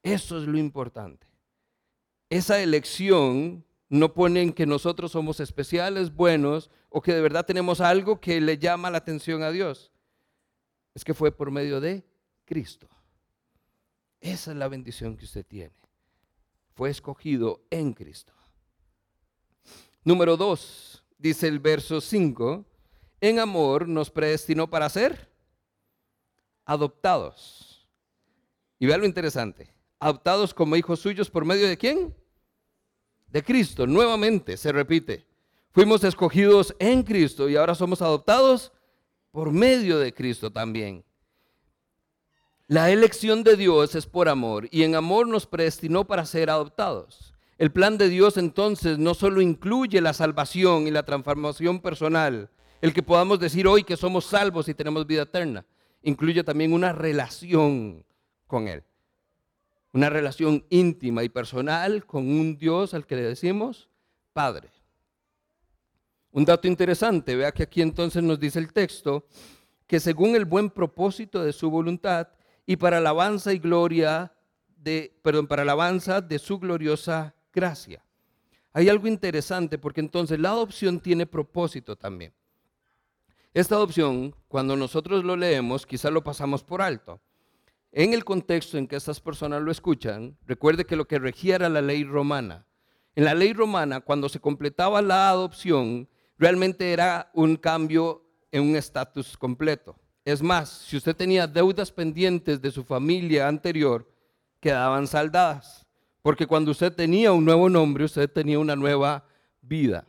Eso 0.02 0.38
es 0.38 0.46
lo 0.46 0.58
importante. 0.58 1.26
Esa 2.30 2.60
elección 2.60 3.64
no 3.88 4.12
pone 4.12 4.42
en 4.42 4.52
que 4.52 4.66
nosotros 4.66 5.12
somos 5.12 5.40
especiales, 5.40 6.14
buenos, 6.14 6.70
o 6.88 7.00
que 7.02 7.12
de 7.12 7.20
verdad 7.20 7.46
tenemos 7.46 7.80
algo 7.80 8.20
que 8.20 8.40
le 8.40 8.58
llama 8.58 8.90
la 8.90 8.98
atención 8.98 9.42
a 9.42 9.50
Dios. 9.50 9.92
Es 10.94 11.04
que 11.04 11.14
fue 11.14 11.32
por 11.32 11.50
medio 11.50 11.80
de 11.80 12.04
Cristo. 12.44 12.88
Esa 14.20 14.52
es 14.52 14.56
la 14.56 14.68
bendición 14.68 15.16
que 15.16 15.24
usted 15.24 15.44
tiene 15.44 15.84
fue 16.74 16.90
escogido 16.90 17.62
en 17.70 17.92
Cristo. 17.92 18.32
Número 20.04 20.36
dos, 20.36 21.02
dice 21.16 21.48
el 21.48 21.60
verso 21.60 22.00
5, 22.00 22.64
en 23.28 23.38
amor 23.38 23.88
nos 23.88 24.10
predestinó 24.10 24.68
para 24.68 24.88
ser 24.88 25.30
adoptados. 26.66 27.88
Y 28.78 28.86
vea 28.86 28.98
lo 28.98 29.06
interesante, 29.06 29.72
adoptados 29.98 30.52
como 30.52 30.76
hijos 30.76 31.00
suyos 31.00 31.30
por 31.30 31.44
medio 31.44 31.66
de 31.66 31.78
quién? 31.78 32.14
De 33.28 33.42
Cristo. 33.42 33.86
Nuevamente 33.86 34.56
se 34.56 34.72
repite, 34.72 35.26
fuimos 35.72 36.04
escogidos 36.04 36.74
en 36.78 37.02
Cristo 37.02 37.48
y 37.48 37.56
ahora 37.56 37.74
somos 37.74 38.02
adoptados 38.02 38.72
por 39.30 39.50
medio 39.50 39.98
de 39.98 40.12
Cristo 40.12 40.50
también. 40.50 41.02
La 42.66 42.90
elección 42.90 43.42
de 43.42 43.56
Dios 43.56 43.94
es 43.94 44.06
por 44.06 44.28
amor 44.28 44.68
y 44.70 44.82
en 44.82 44.96
amor 44.96 45.26
nos 45.28 45.46
predestinó 45.46 46.06
para 46.06 46.26
ser 46.26 46.50
adoptados. 46.50 47.34
El 47.56 47.70
plan 47.70 47.96
de 47.98 48.08
Dios 48.08 48.36
entonces 48.36 48.98
no 48.98 49.14
solo 49.14 49.40
incluye 49.40 50.00
la 50.00 50.12
salvación 50.12 50.86
y 50.86 50.90
la 50.90 51.04
transformación 51.04 51.80
personal, 51.80 52.50
el 52.84 52.92
que 52.92 53.02
podamos 53.02 53.40
decir 53.40 53.66
hoy 53.66 53.82
que 53.82 53.96
somos 53.96 54.26
salvos 54.26 54.68
y 54.68 54.74
tenemos 54.74 55.06
vida 55.06 55.22
eterna, 55.22 55.64
incluye 56.02 56.44
también 56.44 56.74
una 56.74 56.92
relación 56.92 58.04
con 58.46 58.68
Él. 58.68 58.84
Una 59.94 60.10
relación 60.10 60.66
íntima 60.68 61.24
y 61.24 61.30
personal 61.30 62.04
con 62.04 62.28
un 62.28 62.58
Dios 62.58 62.92
al 62.92 63.06
que 63.06 63.16
le 63.16 63.22
decimos 63.22 63.88
Padre. 64.34 64.68
Un 66.30 66.44
dato 66.44 66.68
interesante, 66.68 67.34
vea 67.34 67.52
que 67.52 67.62
aquí 67.62 67.80
entonces 67.80 68.22
nos 68.22 68.38
dice 68.38 68.58
el 68.58 68.70
texto 68.70 69.24
que 69.86 69.98
según 69.98 70.36
el 70.36 70.44
buen 70.44 70.68
propósito 70.68 71.42
de 71.42 71.54
su 71.54 71.70
voluntad, 71.70 72.28
y 72.66 72.76
para 72.76 72.98
alabanza 72.98 73.54
y 73.54 73.60
gloria 73.60 74.30
de, 74.76 75.18
perdón, 75.22 75.46
para 75.46 75.62
alabanza 75.62 76.20
de 76.20 76.38
su 76.38 76.58
gloriosa 76.58 77.34
gracia. 77.50 78.04
Hay 78.74 78.90
algo 78.90 79.08
interesante 79.08 79.78
porque 79.78 80.02
entonces 80.02 80.38
la 80.38 80.50
adopción 80.50 81.00
tiene 81.00 81.24
propósito 81.24 81.96
también. 81.96 82.34
Esta 83.54 83.76
adopción, 83.76 84.34
cuando 84.48 84.74
nosotros 84.74 85.22
lo 85.22 85.36
leemos, 85.36 85.86
quizás 85.86 86.12
lo 86.12 86.24
pasamos 86.24 86.64
por 86.64 86.82
alto. 86.82 87.20
En 87.92 88.12
el 88.12 88.24
contexto 88.24 88.76
en 88.76 88.88
que 88.88 88.96
estas 88.96 89.20
personas 89.20 89.62
lo 89.62 89.70
escuchan, 89.70 90.36
recuerde 90.44 90.84
que 90.84 90.96
lo 90.96 91.06
que 91.06 91.20
regía 91.20 91.54
era 91.54 91.68
la 91.68 91.80
ley 91.80 92.02
romana. 92.02 92.66
En 93.14 93.24
la 93.24 93.32
ley 93.32 93.52
romana, 93.52 94.00
cuando 94.00 94.28
se 94.28 94.40
completaba 94.40 95.00
la 95.02 95.28
adopción, 95.28 96.08
realmente 96.36 96.92
era 96.92 97.30
un 97.32 97.54
cambio 97.54 98.24
en 98.50 98.64
un 98.64 98.74
estatus 98.74 99.36
completo. 99.36 99.94
Es 100.24 100.42
más, 100.42 100.68
si 100.70 100.96
usted 100.96 101.14
tenía 101.14 101.46
deudas 101.46 101.92
pendientes 101.92 102.60
de 102.60 102.72
su 102.72 102.82
familia 102.82 103.46
anterior, 103.46 104.10
quedaban 104.58 105.06
saldadas. 105.06 105.86
Porque 106.22 106.48
cuando 106.48 106.72
usted 106.72 106.92
tenía 106.92 107.30
un 107.30 107.44
nuevo 107.44 107.70
nombre, 107.70 108.02
usted 108.02 108.28
tenía 108.28 108.58
una 108.58 108.74
nueva 108.74 109.24
vida. 109.60 110.08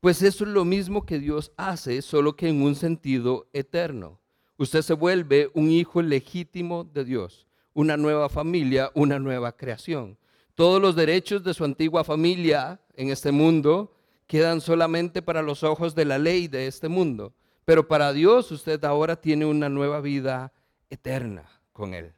Pues 0.00 0.22
eso 0.22 0.44
es 0.44 0.50
lo 0.50 0.64
mismo 0.64 1.04
que 1.04 1.18
Dios 1.18 1.52
hace, 1.58 2.00
solo 2.00 2.34
que 2.34 2.48
en 2.48 2.62
un 2.62 2.74
sentido 2.74 3.48
eterno. 3.52 4.18
Usted 4.56 4.80
se 4.82 4.94
vuelve 4.94 5.50
un 5.54 5.70
hijo 5.70 6.00
legítimo 6.00 6.84
de 6.84 7.04
Dios, 7.04 7.46
una 7.74 7.96
nueva 7.96 8.28
familia, 8.30 8.90
una 8.94 9.18
nueva 9.18 9.56
creación. 9.56 10.18
Todos 10.54 10.80
los 10.80 10.96
derechos 10.96 11.44
de 11.44 11.54
su 11.54 11.64
antigua 11.64 12.02
familia 12.02 12.80
en 12.94 13.10
este 13.10 13.30
mundo 13.30 13.94
quedan 14.26 14.60
solamente 14.60 15.22
para 15.22 15.42
los 15.42 15.62
ojos 15.62 15.94
de 15.94 16.04
la 16.04 16.18
ley 16.18 16.48
de 16.48 16.66
este 16.66 16.88
mundo. 16.88 17.34
Pero 17.66 17.86
para 17.86 18.12
Dios 18.12 18.50
usted 18.52 18.82
ahora 18.84 19.20
tiene 19.20 19.44
una 19.44 19.68
nueva 19.68 20.00
vida 20.00 20.52
eterna 20.88 21.44
con 21.72 21.94
Él. 21.94 22.12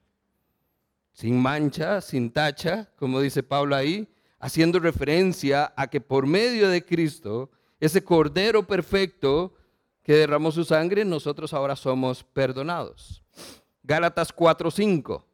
Sin 1.13 1.41
mancha, 1.41 2.01
sin 2.01 2.31
tacha, 2.31 2.91
como 2.97 3.21
dice 3.21 3.43
Pablo 3.43 3.77
ahí, 3.77 4.09
haciendo 4.39 4.79
referencia 4.79 5.73
a 5.77 5.89
que 5.89 6.01
por 6.01 6.27
medio 6.27 6.69
de 6.69 6.85
Cristo, 6.85 7.51
ese 7.83 8.05
Cordero 8.05 8.65
perfecto 8.65 9.57
que 10.05 10.15
derramó 10.15 10.53
su 10.53 10.65
sangre, 10.65 11.05
nosotros 11.05 11.53
ahora 11.53 11.75
somos 11.75 12.23
perdonados. 12.23 13.25
Gálatas 13.83 14.33
4:5. 14.33 15.25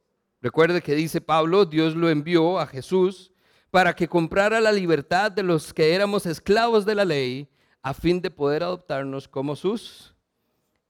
Recuerde 0.40 0.80
que 0.80 0.94
dice 0.94 1.20
Pablo, 1.20 1.66
Dios 1.66 1.94
lo 1.94 2.08
envió 2.08 2.58
a 2.58 2.66
Jesús 2.66 3.32
para 3.70 3.94
que 3.94 4.08
comprara 4.08 4.62
la 4.62 4.72
libertad 4.72 5.30
de 5.30 5.42
los 5.42 5.74
que 5.74 5.94
éramos 5.94 6.24
esclavos 6.24 6.86
de 6.86 6.94
la 6.94 7.04
ley 7.04 7.50
a 7.82 7.92
fin 7.92 8.22
de 8.22 8.30
poder 8.30 8.62
adoptarnos 8.62 9.28
como 9.28 9.54
sus 9.54 10.14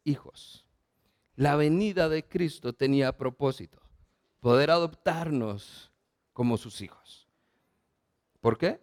hijos. 0.04 0.64
La 1.34 1.56
venida 1.56 2.08
de 2.08 2.24
Cristo 2.24 2.72
tenía 2.72 3.16
propósito, 3.16 3.80
poder 4.38 4.70
adoptarnos 4.70 5.90
como 6.32 6.56
sus 6.56 6.80
hijos. 6.82 7.26
¿Por 8.40 8.58
qué? 8.58 8.80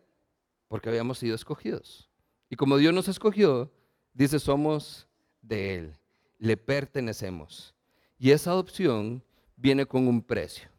Porque 0.68 0.90
habíamos 0.90 1.20
sido 1.20 1.36
escogidos. 1.36 2.05
Y 2.50 2.56
como 2.56 2.78
Dios 2.78 2.94
nos 2.94 3.08
escogió, 3.08 3.72
dice, 4.14 4.40
somos 4.40 5.08
de 5.42 5.76
Él, 5.76 5.98
le 6.38 6.58
pertenecemos. 6.58 7.74
Y 8.18 8.32
esa 8.32 8.52
adopción 8.52 9.24
viene 9.56 9.86
con 9.86 10.08
un 10.08 10.22
precio. 10.22 10.70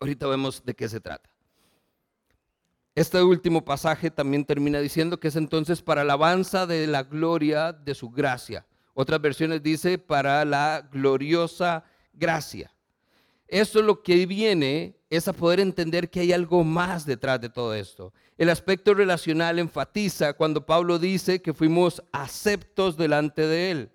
Ahorita 0.00 0.26
vemos 0.26 0.64
de 0.64 0.74
qué 0.74 0.88
se 0.88 1.00
trata. 1.00 1.28
Este 2.94 3.22
último 3.22 3.64
pasaje 3.64 4.10
también 4.10 4.44
termina 4.44 4.80
diciendo 4.80 5.20
que 5.20 5.28
es 5.28 5.36
entonces 5.36 5.82
para 5.82 6.00
alabanza 6.02 6.66
de 6.66 6.86
la 6.86 7.04
gloria 7.04 7.72
de 7.72 7.94
su 7.94 8.10
gracia. 8.10 8.66
Otras 8.94 9.20
versiones 9.20 9.62
dice 9.62 9.98
para 9.98 10.44
la 10.44 10.88
gloriosa 10.90 11.84
gracia. 12.12 12.72
Eso 13.48 13.78
es 13.80 13.84
lo 13.84 14.02
que 14.02 14.26
viene 14.26 14.94
es 15.10 15.26
a 15.26 15.32
poder 15.32 15.58
entender 15.58 16.10
que 16.10 16.20
hay 16.20 16.32
algo 16.32 16.62
más 16.64 17.06
detrás 17.06 17.40
de 17.40 17.48
todo 17.48 17.74
esto. 17.74 18.12
El 18.36 18.50
aspecto 18.50 18.92
relacional 18.92 19.58
enfatiza 19.58 20.34
cuando 20.34 20.66
Pablo 20.66 20.98
dice 20.98 21.40
que 21.40 21.54
fuimos 21.54 22.02
aceptos 22.12 22.96
delante 22.96 23.46
de 23.46 23.70
Él. 23.70 23.90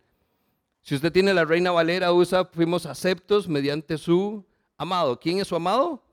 Si 0.81 0.95
usted 0.95 1.11
tiene 1.11 1.33
la 1.33 1.45
Reina 1.45 1.71
Valera, 1.71 2.11
usa 2.11 2.45
fuimos 2.45 2.87
aceptos 2.87 3.47
mediante 3.47 3.97
su 3.97 4.43
amado. 4.75 5.19
¿Quién 5.19 5.39
es 5.39 5.47
su 5.47 5.55
amado? 5.55 6.03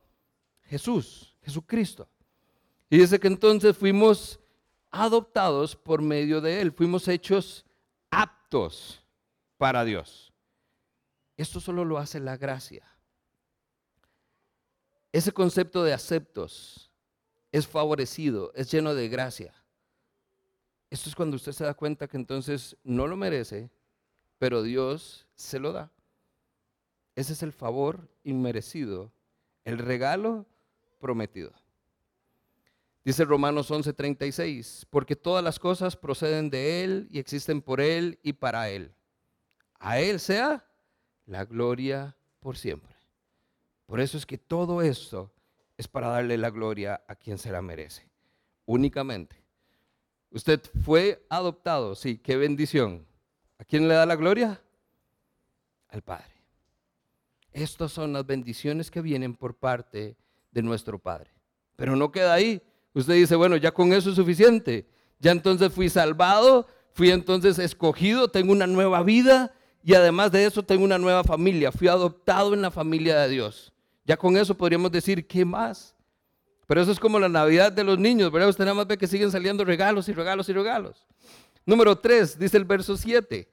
Jesús, 0.64 1.34
Jesucristo. 1.42 2.06
Y 2.90 2.98
dice 2.98 3.18
que 3.18 3.26
entonces 3.26 3.76
fuimos 3.76 4.38
adoptados 4.90 5.74
por 5.74 6.02
medio 6.02 6.40
de 6.40 6.60
Él, 6.60 6.72
fuimos 6.72 7.08
hechos 7.08 7.64
aptos 8.10 9.02
para 9.56 9.84
Dios. 9.84 10.32
Esto 11.36 11.58
solo 11.58 11.84
lo 11.84 11.96
hace 11.96 12.20
la 12.20 12.36
gracia. 12.36 12.89
Ese 15.12 15.32
concepto 15.32 15.82
de 15.82 15.92
aceptos 15.92 16.90
es 17.52 17.66
favorecido, 17.66 18.52
es 18.54 18.70
lleno 18.70 18.94
de 18.94 19.08
gracia. 19.08 19.52
Esto 20.88 21.08
es 21.08 21.14
cuando 21.14 21.36
usted 21.36 21.52
se 21.52 21.64
da 21.64 21.74
cuenta 21.74 22.08
que 22.08 22.16
entonces 22.16 22.76
no 22.84 23.06
lo 23.06 23.16
merece, 23.16 23.70
pero 24.38 24.62
Dios 24.62 25.26
se 25.34 25.58
lo 25.58 25.72
da. 25.72 25.90
Ese 27.14 27.32
es 27.32 27.42
el 27.42 27.52
favor 27.52 28.08
inmerecido, 28.24 29.12
el 29.64 29.78
regalo 29.78 30.46
prometido. 30.98 31.52
Dice 33.04 33.24
Romanos 33.24 33.70
11:36, 33.70 34.86
porque 34.90 35.16
todas 35.16 35.42
las 35.42 35.58
cosas 35.58 35.96
proceden 35.96 36.50
de 36.50 36.84
Él 36.84 37.08
y 37.10 37.18
existen 37.18 37.62
por 37.62 37.80
Él 37.80 38.18
y 38.22 38.34
para 38.34 38.68
Él. 38.70 38.92
A 39.78 39.98
Él 39.98 40.20
sea 40.20 40.64
la 41.26 41.44
gloria 41.44 42.16
por 42.40 42.56
siempre. 42.56 42.99
Por 43.90 43.98
eso 43.98 44.16
es 44.16 44.24
que 44.24 44.38
todo 44.38 44.82
esto 44.82 45.32
es 45.76 45.88
para 45.88 46.06
darle 46.06 46.38
la 46.38 46.50
gloria 46.50 47.02
a 47.08 47.16
quien 47.16 47.38
se 47.38 47.50
la 47.50 47.60
merece, 47.60 48.08
únicamente. 48.64 49.42
Usted 50.30 50.60
fue 50.84 51.26
adoptado, 51.28 51.96
sí, 51.96 52.16
qué 52.16 52.36
bendición. 52.36 53.04
¿A 53.58 53.64
quién 53.64 53.88
le 53.88 53.94
da 53.94 54.06
la 54.06 54.14
gloria? 54.14 54.62
Al 55.88 56.02
Padre. 56.02 56.32
Estas 57.52 57.90
son 57.90 58.12
las 58.12 58.24
bendiciones 58.24 58.92
que 58.92 59.00
vienen 59.00 59.34
por 59.34 59.56
parte 59.56 60.16
de 60.52 60.62
nuestro 60.62 61.00
Padre. 61.00 61.32
Pero 61.74 61.96
no 61.96 62.12
queda 62.12 62.34
ahí. 62.34 62.62
Usted 62.94 63.14
dice, 63.14 63.34
bueno, 63.34 63.56
ya 63.56 63.72
con 63.72 63.92
eso 63.92 64.10
es 64.10 64.14
suficiente. 64.14 64.88
Ya 65.18 65.32
entonces 65.32 65.72
fui 65.72 65.88
salvado, 65.88 66.68
fui 66.92 67.10
entonces 67.10 67.58
escogido, 67.58 68.30
tengo 68.30 68.52
una 68.52 68.68
nueva 68.68 69.02
vida 69.02 69.52
y 69.82 69.94
además 69.94 70.30
de 70.30 70.44
eso 70.44 70.62
tengo 70.62 70.84
una 70.84 70.98
nueva 70.98 71.24
familia. 71.24 71.72
Fui 71.72 71.88
adoptado 71.88 72.54
en 72.54 72.62
la 72.62 72.70
familia 72.70 73.18
de 73.18 73.30
Dios. 73.30 73.69
Ya 74.10 74.16
con 74.16 74.36
eso 74.36 74.56
podríamos 74.56 74.90
decir, 74.90 75.24
¿qué 75.24 75.44
más? 75.44 75.94
Pero 76.66 76.82
eso 76.82 76.90
es 76.90 76.98
como 76.98 77.20
la 77.20 77.28
Navidad 77.28 77.70
de 77.70 77.84
los 77.84 77.96
niños, 77.96 78.32
¿verdad? 78.32 78.48
Usted 78.48 78.64
nada 78.64 78.74
más 78.74 78.88
ve 78.88 78.98
que 78.98 79.06
siguen 79.06 79.30
saliendo 79.30 79.64
regalos 79.64 80.08
y 80.08 80.12
regalos 80.12 80.48
y 80.48 80.52
regalos. 80.52 81.06
Número 81.64 81.96
3, 81.96 82.36
dice 82.36 82.56
el 82.56 82.64
verso 82.64 82.96
7. 82.96 83.48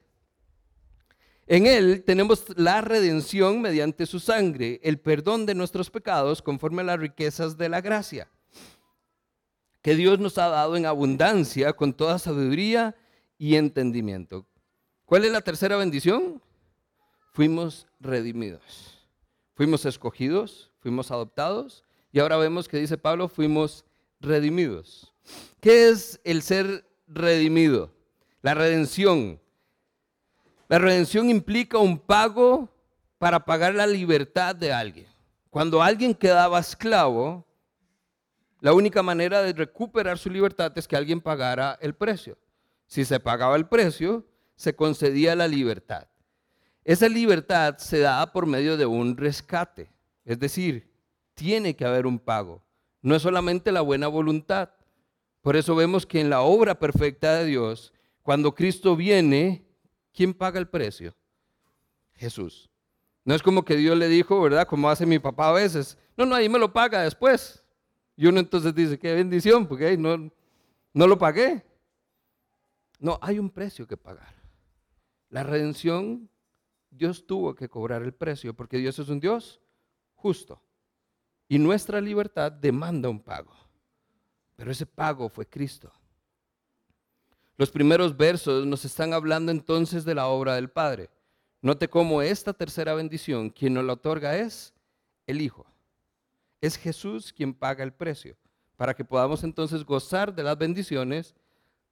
En 1.46 1.64
Él 1.64 2.02
tenemos 2.04 2.44
la 2.56 2.80
redención 2.80 3.62
mediante 3.62 4.04
su 4.04 4.18
sangre, 4.18 4.80
el 4.82 4.98
perdón 4.98 5.46
de 5.46 5.54
nuestros 5.54 5.90
pecados 5.90 6.42
conforme 6.42 6.82
a 6.82 6.86
las 6.86 6.98
riquezas 6.98 7.56
de 7.56 7.68
la 7.68 7.80
gracia 7.80 8.28
que 9.80 9.94
Dios 9.94 10.18
nos 10.18 10.38
ha 10.38 10.48
dado 10.48 10.76
en 10.76 10.86
abundancia 10.86 11.72
con 11.72 11.92
toda 11.92 12.18
sabiduría 12.18 12.96
y 13.38 13.54
entendimiento. 13.54 14.44
¿Cuál 15.04 15.24
es 15.24 15.30
la 15.30 15.40
tercera 15.40 15.76
bendición? 15.76 16.42
Fuimos 17.32 17.86
redimidos. 18.00 18.97
Fuimos 19.58 19.84
escogidos, 19.86 20.70
fuimos 20.78 21.10
adoptados 21.10 21.82
y 22.12 22.20
ahora 22.20 22.36
vemos 22.36 22.68
que 22.68 22.76
dice 22.76 22.96
Pablo, 22.96 23.26
fuimos 23.26 23.84
redimidos. 24.20 25.12
¿Qué 25.60 25.88
es 25.88 26.20
el 26.22 26.42
ser 26.42 26.84
redimido? 27.08 27.92
La 28.40 28.54
redención. 28.54 29.40
La 30.68 30.78
redención 30.78 31.28
implica 31.28 31.76
un 31.78 31.98
pago 31.98 32.68
para 33.18 33.44
pagar 33.44 33.74
la 33.74 33.88
libertad 33.88 34.54
de 34.54 34.72
alguien. 34.72 35.08
Cuando 35.50 35.82
alguien 35.82 36.14
quedaba 36.14 36.60
esclavo, 36.60 37.44
la 38.60 38.72
única 38.72 39.02
manera 39.02 39.42
de 39.42 39.54
recuperar 39.54 40.18
su 40.18 40.30
libertad 40.30 40.70
es 40.76 40.86
que 40.86 40.94
alguien 40.94 41.20
pagara 41.20 41.76
el 41.80 41.96
precio. 41.96 42.38
Si 42.86 43.04
se 43.04 43.18
pagaba 43.18 43.56
el 43.56 43.66
precio, 43.66 44.24
se 44.54 44.76
concedía 44.76 45.34
la 45.34 45.48
libertad. 45.48 46.06
Esa 46.88 47.06
libertad 47.06 47.76
se 47.76 47.98
da 47.98 48.32
por 48.32 48.46
medio 48.46 48.78
de 48.78 48.86
un 48.86 49.14
rescate, 49.14 49.90
es 50.24 50.38
decir, 50.38 50.90
tiene 51.34 51.76
que 51.76 51.84
haber 51.84 52.06
un 52.06 52.18
pago. 52.18 52.62
No 53.02 53.14
es 53.14 53.20
solamente 53.20 53.70
la 53.72 53.82
buena 53.82 54.08
voluntad. 54.08 54.70
Por 55.42 55.54
eso 55.56 55.76
vemos 55.76 56.06
que 56.06 56.18
en 56.18 56.30
la 56.30 56.40
obra 56.40 56.78
perfecta 56.78 57.34
de 57.34 57.44
Dios, 57.44 57.92
cuando 58.22 58.54
Cristo 58.54 58.96
viene, 58.96 59.66
¿quién 60.14 60.32
paga 60.32 60.58
el 60.58 60.66
precio? 60.66 61.14
Jesús. 62.14 62.70
No 63.22 63.34
es 63.34 63.42
como 63.42 63.66
que 63.66 63.76
Dios 63.76 63.98
le 63.98 64.08
dijo, 64.08 64.40
¿verdad? 64.40 64.66
Como 64.66 64.88
hace 64.88 65.04
mi 65.04 65.18
papá 65.18 65.50
a 65.50 65.52
veces. 65.52 65.98
No, 66.16 66.24
no, 66.24 66.34
ahí 66.34 66.48
me 66.48 66.58
lo 66.58 66.72
paga 66.72 67.02
después. 67.02 67.62
Y 68.16 68.28
uno 68.28 68.40
entonces 68.40 68.74
dice, 68.74 68.98
qué 68.98 69.14
bendición, 69.14 69.66
porque 69.66 69.94
no, 69.98 70.32
no 70.94 71.06
lo 71.06 71.18
pagué. 71.18 71.66
No, 72.98 73.18
hay 73.20 73.38
un 73.38 73.50
precio 73.50 73.86
que 73.86 73.98
pagar. 73.98 74.34
La 75.28 75.42
redención 75.42 76.30
Dios 76.90 77.26
tuvo 77.26 77.54
que 77.54 77.68
cobrar 77.68 78.02
el 78.02 78.14
precio 78.14 78.54
porque 78.54 78.78
Dios 78.78 78.98
es 78.98 79.08
un 79.08 79.20
Dios 79.20 79.60
justo. 80.14 80.60
Y 81.48 81.58
nuestra 81.58 82.00
libertad 82.00 82.52
demanda 82.52 83.08
un 83.08 83.20
pago. 83.20 83.54
Pero 84.56 84.70
ese 84.70 84.86
pago 84.86 85.28
fue 85.28 85.46
Cristo. 85.46 85.92
Los 87.56 87.70
primeros 87.70 88.16
versos 88.16 88.66
nos 88.66 88.84
están 88.84 89.12
hablando 89.12 89.50
entonces 89.50 90.04
de 90.04 90.14
la 90.14 90.28
obra 90.28 90.54
del 90.54 90.70
Padre. 90.70 91.10
Note 91.60 91.88
cómo 91.88 92.22
esta 92.22 92.52
tercera 92.52 92.94
bendición, 92.94 93.50
quien 93.50 93.74
nos 93.74 93.84
la 93.84 93.94
otorga 93.94 94.36
es 94.36 94.72
el 95.26 95.40
Hijo. 95.40 95.66
Es 96.60 96.76
Jesús 96.76 97.32
quien 97.32 97.54
paga 97.54 97.82
el 97.82 97.92
precio 97.92 98.36
para 98.76 98.94
que 98.94 99.04
podamos 99.04 99.42
entonces 99.42 99.84
gozar 99.84 100.32
de 100.32 100.44
las 100.44 100.56
bendiciones 100.56 101.34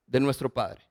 de 0.07 0.21
nuestro 0.21 0.49
Padre. 0.49 0.83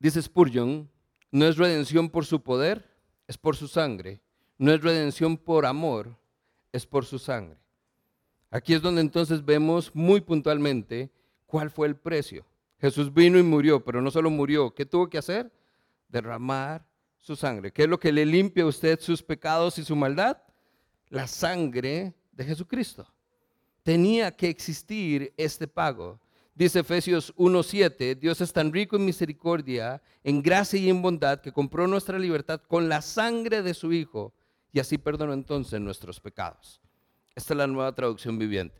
Dice 0.00 0.20
Spurgeon, 0.20 0.90
no 1.30 1.46
es 1.46 1.58
redención 1.58 2.08
por 2.08 2.26
su 2.26 2.42
poder, 2.42 2.90
es 3.28 3.38
por 3.38 3.54
su 3.54 3.68
sangre. 3.68 4.20
No 4.58 4.72
es 4.72 4.82
redención 4.82 5.36
por 5.36 5.66
amor, 5.66 6.16
es 6.72 6.86
por 6.86 7.04
su 7.04 7.18
sangre. 7.18 7.58
Aquí 8.50 8.74
es 8.74 8.82
donde 8.82 9.02
entonces 9.02 9.44
vemos 9.44 9.94
muy 9.94 10.20
puntualmente 10.20 11.10
cuál 11.46 11.70
fue 11.70 11.86
el 11.86 11.96
precio. 11.96 12.44
Jesús 12.80 13.12
vino 13.12 13.38
y 13.38 13.42
murió, 13.42 13.84
pero 13.84 14.00
no 14.00 14.10
solo 14.10 14.30
murió, 14.30 14.74
¿qué 14.74 14.86
tuvo 14.86 15.08
que 15.08 15.18
hacer? 15.18 15.52
Derramar 16.08 16.84
su 17.18 17.36
sangre. 17.36 17.72
¿Qué 17.72 17.82
es 17.82 17.88
lo 17.88 18.00
que 18.00 18.10
le 18.10 18.24
limpia 18.24 18.64
a 18.64 18.68
usted 18.68 18.98
sus 19.00 19.22
pecados 19.22 19.78
y 19.78 19.84
su 19.84 19.94
maldad? 19.94 20.38
La 21.10 21.26
sangre 21.26 22.14
de 22.32 22.44
Jesucristo. 22.44 23.06
Tenía 23.82 24.34
que 24.34 24.48
existir 24.48 25.32
este 25.36 25.68
pago. 25.68 26.18
Dice 26.54 26.80
Efesios 26.80 27.32
1:7, 27.36 28.16
Dios 28.16 28.40
es 28.40 28.52
tan 28.52 28.72
rico 28.72 28.96
en 28.96 29.04
misericordia, 29.04 30.02
en 30.24 30.42
gracia 30.42 30.78
y 30.78 30.90
en 30.90 31.00
bondad, 31.00 31.40
que 31.40 31.52
compró 31.52 31.86
nuestra 31.86 32.18
libertad 32.18 32.60
con 32.68 32.88
la 32.88 33.02
sangre 33.02 33.62
de 33.62 33.72
su 33.72 33.92
Hijo 33.92 34.34
y 34.72 34.80
así 34.80 34.98
perdonó 34.98 35.32
entonces 35.32 35.80
nuestros 35.80 36.20
pecados. 36.20 36.80
Esta 37.34 37.54
es 37.54 37.58
la 37.58 37.66
nueva 37.66 37.94
traducción 37.94 38.38
viviente. 38.38 38.78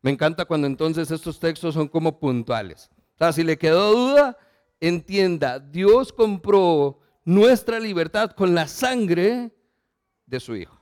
Me 0.00 0.10
encanta 0.10 0.46
cuando 0.46 0.66
entonces 0.66 1.10
estos 1.10 1.38
textos 1.38 1.74
son 1.74 1.86
como 1.86 2.18
puntuales. 2.18 2.90
O 3.14 3.18
sea, 3.18 3.32
si 3.32 3.44
le 3.44 3.56
quedó 3.56 3.92
duda, 3.92 4.36
entienda, 4.80 5.60
Dios 5.60 6.12
compró 6.12 6.98
nuestra 7.24 7.78
libertad 7.78 8.32
con 8.32 8.54
la 8.54 8.66
sangre 8.66 9.52
de 10.26 10.40
su 10.40 10.56
Hijo. 10.56 10.80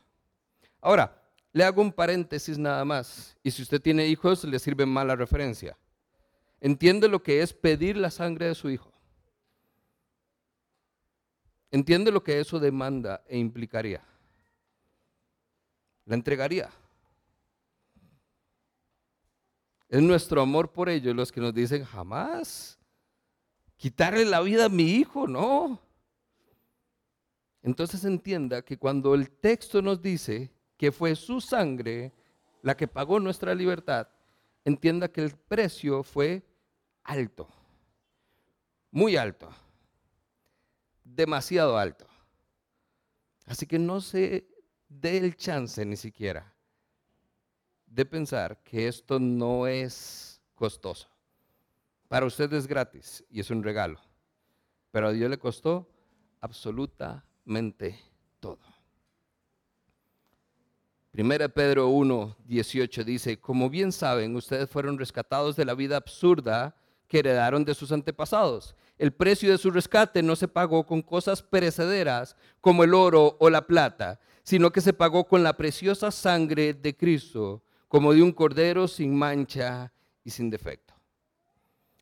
Ahora, 0.81 1.23
le 1.53 1.65
hago 1.65 1.83
un 1.83 1.93
paréntesis 1.93 2.57
nada 2.57 2.85
más. 2.85 3.37
Y 3.43 3.51
si 3.51 3.61
usted 3.61 3.83
tiene 3.83 4.07
hijos, 4.07 4.45
le 4.45 4.59
sirve 4.59 4.87
mala 4.87 5.17
referencia 5.17 5.77
entiende 6.61 7.09
lo 7.09 7.23
que 7.23 7.43
es 7.43 7.53
pedir 7.53 7.97
la 7.97 8.11
sangre 8.11 8.47
de 8.47 8.55
su 8.55 8.71
hijo. 8.71 8.93
Entiende 11.71 12.11
lo 12.11 12.23
que 12.23 12.41
eso 12.41 12.59
demanda 12.59 13.23
e 13.29 13.39
implicaría. 13.39 14.03
La 16.05 16.15
entregaría. 16.15 16.71
Es 19.89 20.03
nuestro 20.03 20.41
amor 20.41 20.73
por 20.73 20.89
ellos 20.89 21.15
los 21.15 21.31
que 21.33 21.41
nos 21.41 21.55
dicen 21.55 21.85
jamás 21.85 22.79
quitarle 23.77 24.27
la 24.27 24.41
vida 24.41 24.67
a 24.67 24.69
mi 24.69 24.83
hijo, 24.83 25.27
no. 25.27 25.81
Entonces 27.63 28.05
entienda 28.05 28.63
que 28.63 28.77
cuando 28.77 29.15
el 29.15 29.31
texto 29.31 29.81
nos 29.81 30.03
dice 30.03 30.51
que 30.77 30.93
fue 30.93 31.17
su 31.17 31.41
sangre 31.41 32.13
la 32.63 32.77
que 32.77 32.87
pagó 32.87 33.19
nuestra 33.19 33.55
libertad, 33.55 34.07
entienda 34.65 35.09
que 35.09 35.23
el 35.23 35.33
precio 35.35 36.03
fue 36.03 36.43
alto, 37.11 37.49
muy 38.93 39.17
alto, 39.17 39.51
demasiado 41.03 41.77
alto. 41.77 42.07
Así 43.47 43.67
que 43.67 43.81
no 43.81 44.01
se 44.01 44.47
dé 44.89 45.19
el 45.19 45.37
chance 45.37 45.85
ni 45.85 45.97
siquiera 45.97 46.55
de 47.85 48.05
pensar 48.07 48.63
que 48.63 48.87
esto 48.87 49.19
no 49.19 49.67
es 49.67 50.41
costoso. 50.55 51.09
Para 52.07 52.27
usted 52.27 52.53
es 52.53 52.69
gratis 52.69 53.25
y 53.29 53.41
es 53.41 53.51
un 53.51 53.65
regalo, 53.65 54.01
pero 54.93 55.09
a 55.09 55.13
Dios 55.13 55.29
le 55.29 55.39
costó 55.39 55.91
absolutamente 56.41 57.99
todo. 58.39 58.61
Primera 61.11 61.49
Pedro 61.49 61.89
1, 61.89 62.37
18 62.45 63.03
dice, 63.03 63.41
como 63.41 63.69
bien 63.69 63.91
saben, 63.91 64.37
ustedes 64.37 64.71
fueron 64.71 64.97
rescatados 64.97 65.57
de 65.57 65.65
la 65.65 65.75
vida 65.75 65.97
absurda 65.97 66.77
que 67.11 67.19
heredaron 67.19 67.65
de 67.65 67.75
sus 67.75 67.91
antepasados. 67.91 68.77
El 68.97 69.13
precio 69.13 69.51
de 69.51 69.59
su 69.59 69.73
rescate 69.73 70.23
no 70.23 70.37
se 70.37 70.47
pagó 70.47 70.87
con 70.87 71.03
cosas 71.03 71.43
perecederas 71.43 72.37
como 72.61 72.85
el 72.85 72.95
oro 72.95 73.37
o 73.41 73.51
la 73.51 73.67
plata, 73.67 74.21
sino 74.45 74.71
que 74.71 74.81
se 74.81 74.93
pagó 74.93 75.27
con 75.27 75.43
la 75.43 75.57
preciosa 75.57 76.13
sangre 76.13 76.73
de 76.73 76.97
Cristo, 76.97 77.65
como 77.89 78.15
de 78.15 78.23
un 78.23 78.31
cordero 78.31 78.87
sin 78.87 79.17
mancha 79.17 79.93
y 80.23 80.31
sin 80.31 80.51
defecto. 80.51 80.95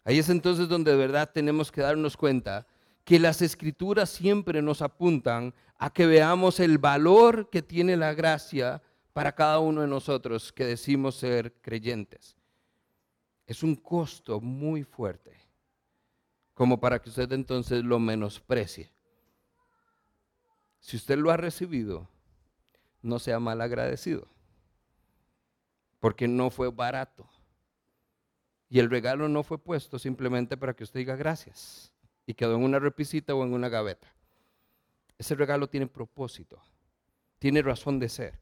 Ahí 0.04 0.18
es 0.18 0.28
entonces 0.28 0.68
donde 0.68 0.90
de 0.90 0.98
verdad 0.98 1.30
tenemos 1.32 1.72
que 1.72 1.80
darnos 1.80 2.14
cuenta 2.14 2.66
que 3.02 3.18
las 3.18 3.40
escrituras 3.40 4.10
siempre 4.10 4.60
nos 4.60 4.82
apuntan 4.82 5.54
a 5.78 5.90
que 5.90 6.06
veamos 6.06 6.60
el 6.60 6.76
valor 6.76 7.48
que 7.48 7.62
tiene 7.62 7.96
la 7.96 8.12
gracia 8.12 8.82
para 9.14 9.34
cada 9.34 9.58
uno 9.58 9.80
de 9.80 9.88
nosotros 9.88 10.52
que 10.52 10.66
decimos 10.66 11.14
ser 11.14 11.54
creyentes 11.62 12.37
es 13.48 13.62
un 13.62 13.74
costo 13.76 14.42
muy 14.42 14.84
fuerte, 14.84 15.34
como 16.52 16.78
para 16.78 17.00
que 17.00 17.08
usted 17.08 17.32
entonces 17.32 17.82
lo 17.82 17.98
menosprecie. 17.98 18.92
Si 20.80 20.98
usted 20.98 21.16
lo 21.16 21.30
ha 21.30 21.38
recibido, 21.38 22.06
no 23.00 23.18
sea 23.18 23.40
mal 23.40 23.62
agradecido, 23.62 24.28
porque 25.98 26.28
no 26.28 26.50
fue 26.50 26.70
barato. 26.70 27.26
Y 28.68 28.80
el 28.80 28.90
regalo 28.90 29.30
no 29.30 29.42
fue 29.42 29.56
puesto 29.56 29.98
simplemente 29.98 30.58
para 30.58 30.74
que 30.74 30.84
usted 30.84 31.00
diga 31.00 31.16
gracias 31.16 31.90
y 32.26 32.34
quedó 32.34 32.54
en 32.54 32.64
una 32.64 32.78
repisita 32.78 33.34
o 33.34 33.42
en 33.44 33.54
una 33.54 33.70
gaveta. 33.70 34.14
Ese 35.16 35.34
regalo 35.34 35.70
tiene 35.70 35.86
propósito, 35.86 36.60
tiene 37.38 37.62
razón 37.62 37.98
de 37.98 38.10
ser. 38.10 38.38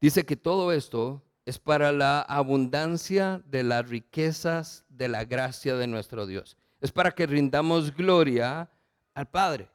Dice 0.00 0.26
que 0.26 0.34
todo 0.34 0.72
esto 0.72 1.22
es 1.50 1.58
para 1.58 1.90
la 1.90 2.20
abundancia 2.20 3.42
de 3.44 3.64
las 3.64 3.88
riquezas 3.88 4.84
de 4.88 5.08
la 5.08 5.24
gracia 5.24 5.74
de 5.74 5.88
nuestro 5.88 6.24
Dios. 6.24 6.56
Es 6.80 6.92
para 6.92 7.10
que 7.10 7.26
rindamos 7.26 7.92
gloria 7.92 8.70
al 9.14 9.28
Padre. 9.28 9.68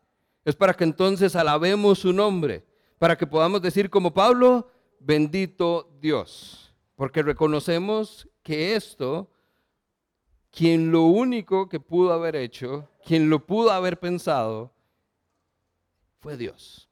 Es 0.46 0.56
para 0.56 0.74
que 0.74 0.86
entonces 0.86 1.36
alabemos 1.36 2.00
su 2.00 2.14
nombre. 2.14 2.64
Para 2.98 3.18
que 3.18 3.28
podamos 3.28 3.62
decir 3.62 3.90
como 3.90 4.14
Pablo, 4.14 4.72
bendito 5.02 5.94
Dios. 6.00 6.74
Porque 6.96 7.22
reconocemos 7.22 8.26
que 8.42 8.78
esto, 8.78 9.30
quien 10.52 10.94
lo 10.94 11.02
único 11.02 11.68
que 11.68 11.82
pudo 11.82 12.14
haber 12.14 12.38
hecho, 12.38 12.88
quien 13.06 13.30
lo 13.30 13.46
pudo 13.46 13.72
haber 13.72 14.00
pensado, 14.00 14.72
fue 16.22 16.38
Dios. 16.38 16.88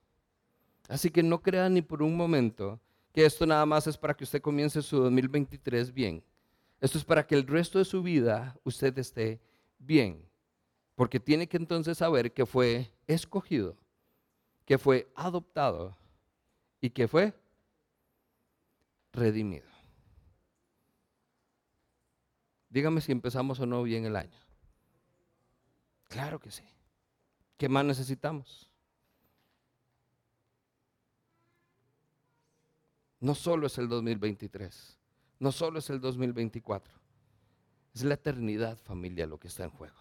Así 0.90 1.10
que 1.10 1.24
no 1.24 1.42
crean 1.42 1.76
ni 1.76 1.82
por 1.82 2.04
un 2.04 2.18
momento 2.18 2.82
que 3.14 3.26
esto 3.26 3.46
nada 3.46 3.66
más 3.66 3.86
es 3.86 3.96
para 3.96 4.16
que 4.16 4.24
usted 4.24 4.42
comience 4.42 4.82
su 4.82 4.98
2023 4.98 5.94
bien. 5.94 6.24
Esto 6.82 6.98
es 6.98 7.06
para 7.06 7.26
que 7.26 7.36
el 7.36 7.48
resto 7.48 7.78
de 7.78 7.86
su 7.86 8.02
vida 8.02 8.60
usted 8.64 8.98
esté 8.98 9.40
bien. 9.78 10.28
Porque 10.96 11.20
tiene 11.20 11.48
que 11.48 11.58
entonces 11.58 12.00
saber 12.00 12.34
que 12.34 12.46
fue 12.46 12.92
escogido, 13.08 13.78
que 14.66 14.78
fue 14.78 15.12
adoptado 15.16 15.96
y 16.82 16.90
que 16.90 17.08
fue 17.08 17.34
redimido. 19.12 19.68
Dígame 22.70 23.02
si 23.02 23.12
empezamos 23.12 23.60
o 23.60 23.68
no 23.68 23.84
bien 23.84 24.06
el 24.06 24.16
año. 24.16 24.40
Claro 26.06 26.40
que 26.40 26.50
sí. 26.50 26.64
¿Qué 27.58 27.70
más 27.70 27.86
necesitamos? 27.86 28.73
No 33.24 33.36
solo 33.36 33.68
es 33.68 33.78
el 33.78 33.88
2023, 33.88 35.00
no 35.40 35.54
solo 35.54 35.80
es 35.80 35.90
el 35.90 36.02
2024, 36.02 36.94
es 37.94 38.04
la 38.04 38.16
eternidad 38.16 38.78
familia 38.78 39.26
lo 39.26 39.40
que 39.40 39.48
está 39.48 39.64
en 39.64 39.70
juego. 39.70 39.96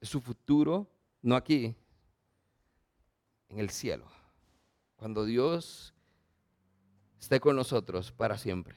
Es 0.00 0.08
su 0.08 0.20
futuro, 0.20 0.90
no 1.22 1.36
aquí, 1.36 1.76
en 3.50 3.60
el 3.60 3.70
cielo, 3.70 4.06
cuando 4.96 5.24
Dios 5.24 5.94
esté 7.20 7.38
con 7.38 7.54
nosotros 7.54 8.10
para 8.10 8.36
siempre. 8.36 8.74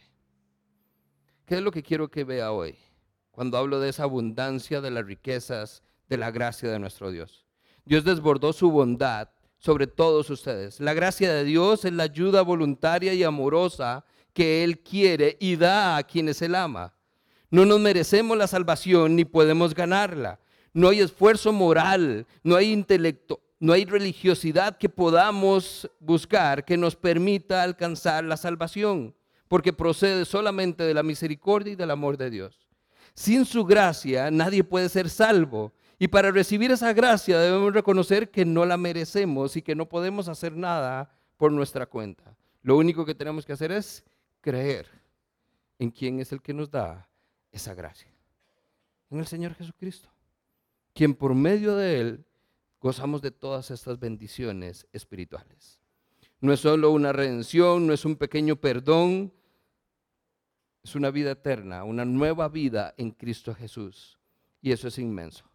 ¿Qué 1.47 1.55
es 1.55 1.61
lo 1.61 1.71
que 1.71 1.81
quiero 1.81 2.11
que 2.11 2.23
vea 2.25 2.51
hoy? 2.51 2.75
Cuando 3.31 3.57
hablo 3.57 3.79
de 3.79 3.89
esa 3.89 4.03
abundancia 4.03 4.81
de 4.81 4.91
las 4.91 5.03
riquezas, 5.03 5.81
de 6.09 6.17
la 6.17 6.29
gracia 6.29 6.69
de 6.69 6.77
nuestro 6.77 7.09
Dios. 7.09 7.47
Dios 7.85 8.03
desbordó 8.03 8.53
su 8.53 8.69
bondad 8.69 9.29
sobre 9.65 9.87
todos 9.87 10.29
ustedes. 10.29 10.79
La 10.79 10.93
gracia 10.93 11.33
de 11.33 11.43
Dios 11.43 11.85
es 11.85 11.93
la 11.93 12.03
ayuda 12.03 12.43
voluntaria 12.43 13.15
y 13.15 13.23
amorosa 13.23 14.05
que 14.31 14.63
Él 14.63 14.77
quiere 14.77 15.37
y 15.39 15.55
da 15.55 15.97
a 15.97 16.03
quienes 16.03 16.39
Él 16.43 16.53
ama. 16.53 16.93
No 17.49 17.65
nos 17.65 17.79
merecemos 17.79 18.37
la 18.37 18.45
salvación 18.45 19.15
ni 19.15 19.25
podemos 19.25 19.73
ganarla. 19.73 20.39
No 20.71 20.89
hay 20.89 20.99
esfuerzo 20.99 21.51
moral, 21.51 22.27
no 22.43 22.55
hay 22.55 22.71
intelecto, 22.71 23.41
no 23.59 23.73
hay 23.73 23.85
religiosidad 23.85 24.77
que 24.77 24.87
podamos 24.87 25.89
buscar 25.99 26.63
que 26.63 26.77
nos 26.77 26.95
permita 26.95 27.63
alcanzar 27.63 28.23
la 28.23 28.37
salvación, 28.37 29.15
porque 29.47 29.73
procede 29.73 30.25
solamente 30.25 30.83
de 30.83 30.93
la 30.93 31.01
misericordia 31.01 31.73
y 31.73 31.75
del 31.75 31.89
amor 31.89 32.17
de 32.17 32.29
Dios. 32.29 32.67
Sin 33.15 33.45
su 33.45 33.65
gracia 33.65 34.29
nadie 34.29 34.63
puede 34.63 34.89
ser 34.89 35.09
salvo. 35.09 35.73
Y 35.97 36.07
para 36.07 36.31
recibir 36.31 36.71
esa 36.71 36.91
gracia 36.93 37.39
debemos 37.39 37.73
reconocer 37.73 38.29
que 38.29 38.45
no 38.45 38.65
la 38.65 38.77
merecemos 38.77 39.55
y 39.55 39.61
que 39.61 39.75
no 39.75 39.87
podemos 39.87 40.27
hacer 40.27 40.55
nada 40.55 41.17
por 41.37 41.51
nuestra 41.51 41.85
cuenta. 41.85 42.35
Lo 42.61 42.77
único 42.77 43.05
que 43.05 43.15
tenemos 43.15 43.45
que 43.45 43.53
hacer 43.53 43.71
es 43.71 44.03
creer 44.41 44.87
en 45.79 45.91
quién 45.91 46.19
es 46.19 46.31
el 46.31 46.41
que 46.41 46.53
nos 46.53 46.69
da 46.69 47.07
esa 47.51 47.73
gracia. 47.73 48.11
En 49.09 49.19
el 49.19 49.27
Señor 49.27 49.53
Jesucristo, 49.53 50.09
quien 50.93 51.13
por 51.13 51.33
medio 51.33 51.75
de 51.75 51.99
Él 51.99 52.25
gozamos 52.81 53.21
de 53.21 53.31
todas 53.31 53.71
estas 53.71 53.99
bendiciones 53.99 54.87
espirituales. 54.91 55.79
No 56.41 56.53
es 56.53 56.59
solo 56.59 56.91
una 56.91 57.13
redención, 57.13 57.87
no 57.87 57.93
es 57.93 58.03
un 58.05 58.15
pequeño 58.17 58.57
perdón, 58.57 59.33
es 60.83 60.95
una 60.95 61.09
vida 61.09 61.31
eterna, 61.31 61.83
una 61.83 62.05
nueva 62.05 62.47
vida 62.49 62.93
en 62.97 63.11
Cristo 63.11 63.55
Jesús. 63.55 64.19
Y 64.61 64.71
eso 64.71 64.87
es 64.87 64.99
inmenso. 64.99 65.45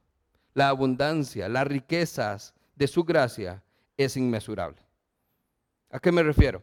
La 0.54 0.68
abundancia, 0.68 1.48
las 1.48 1.66
riquezas 1.66 2.54
de 2.74 2.88
su 2.88 3.04
gracia 3.04 3.62
es 3.96 4.16
inmesurable. 4.16 4.80
¿A 5.90 5.98
qué 5.98 6.12
me 6.12 6.22
refiero? 6.22 6.62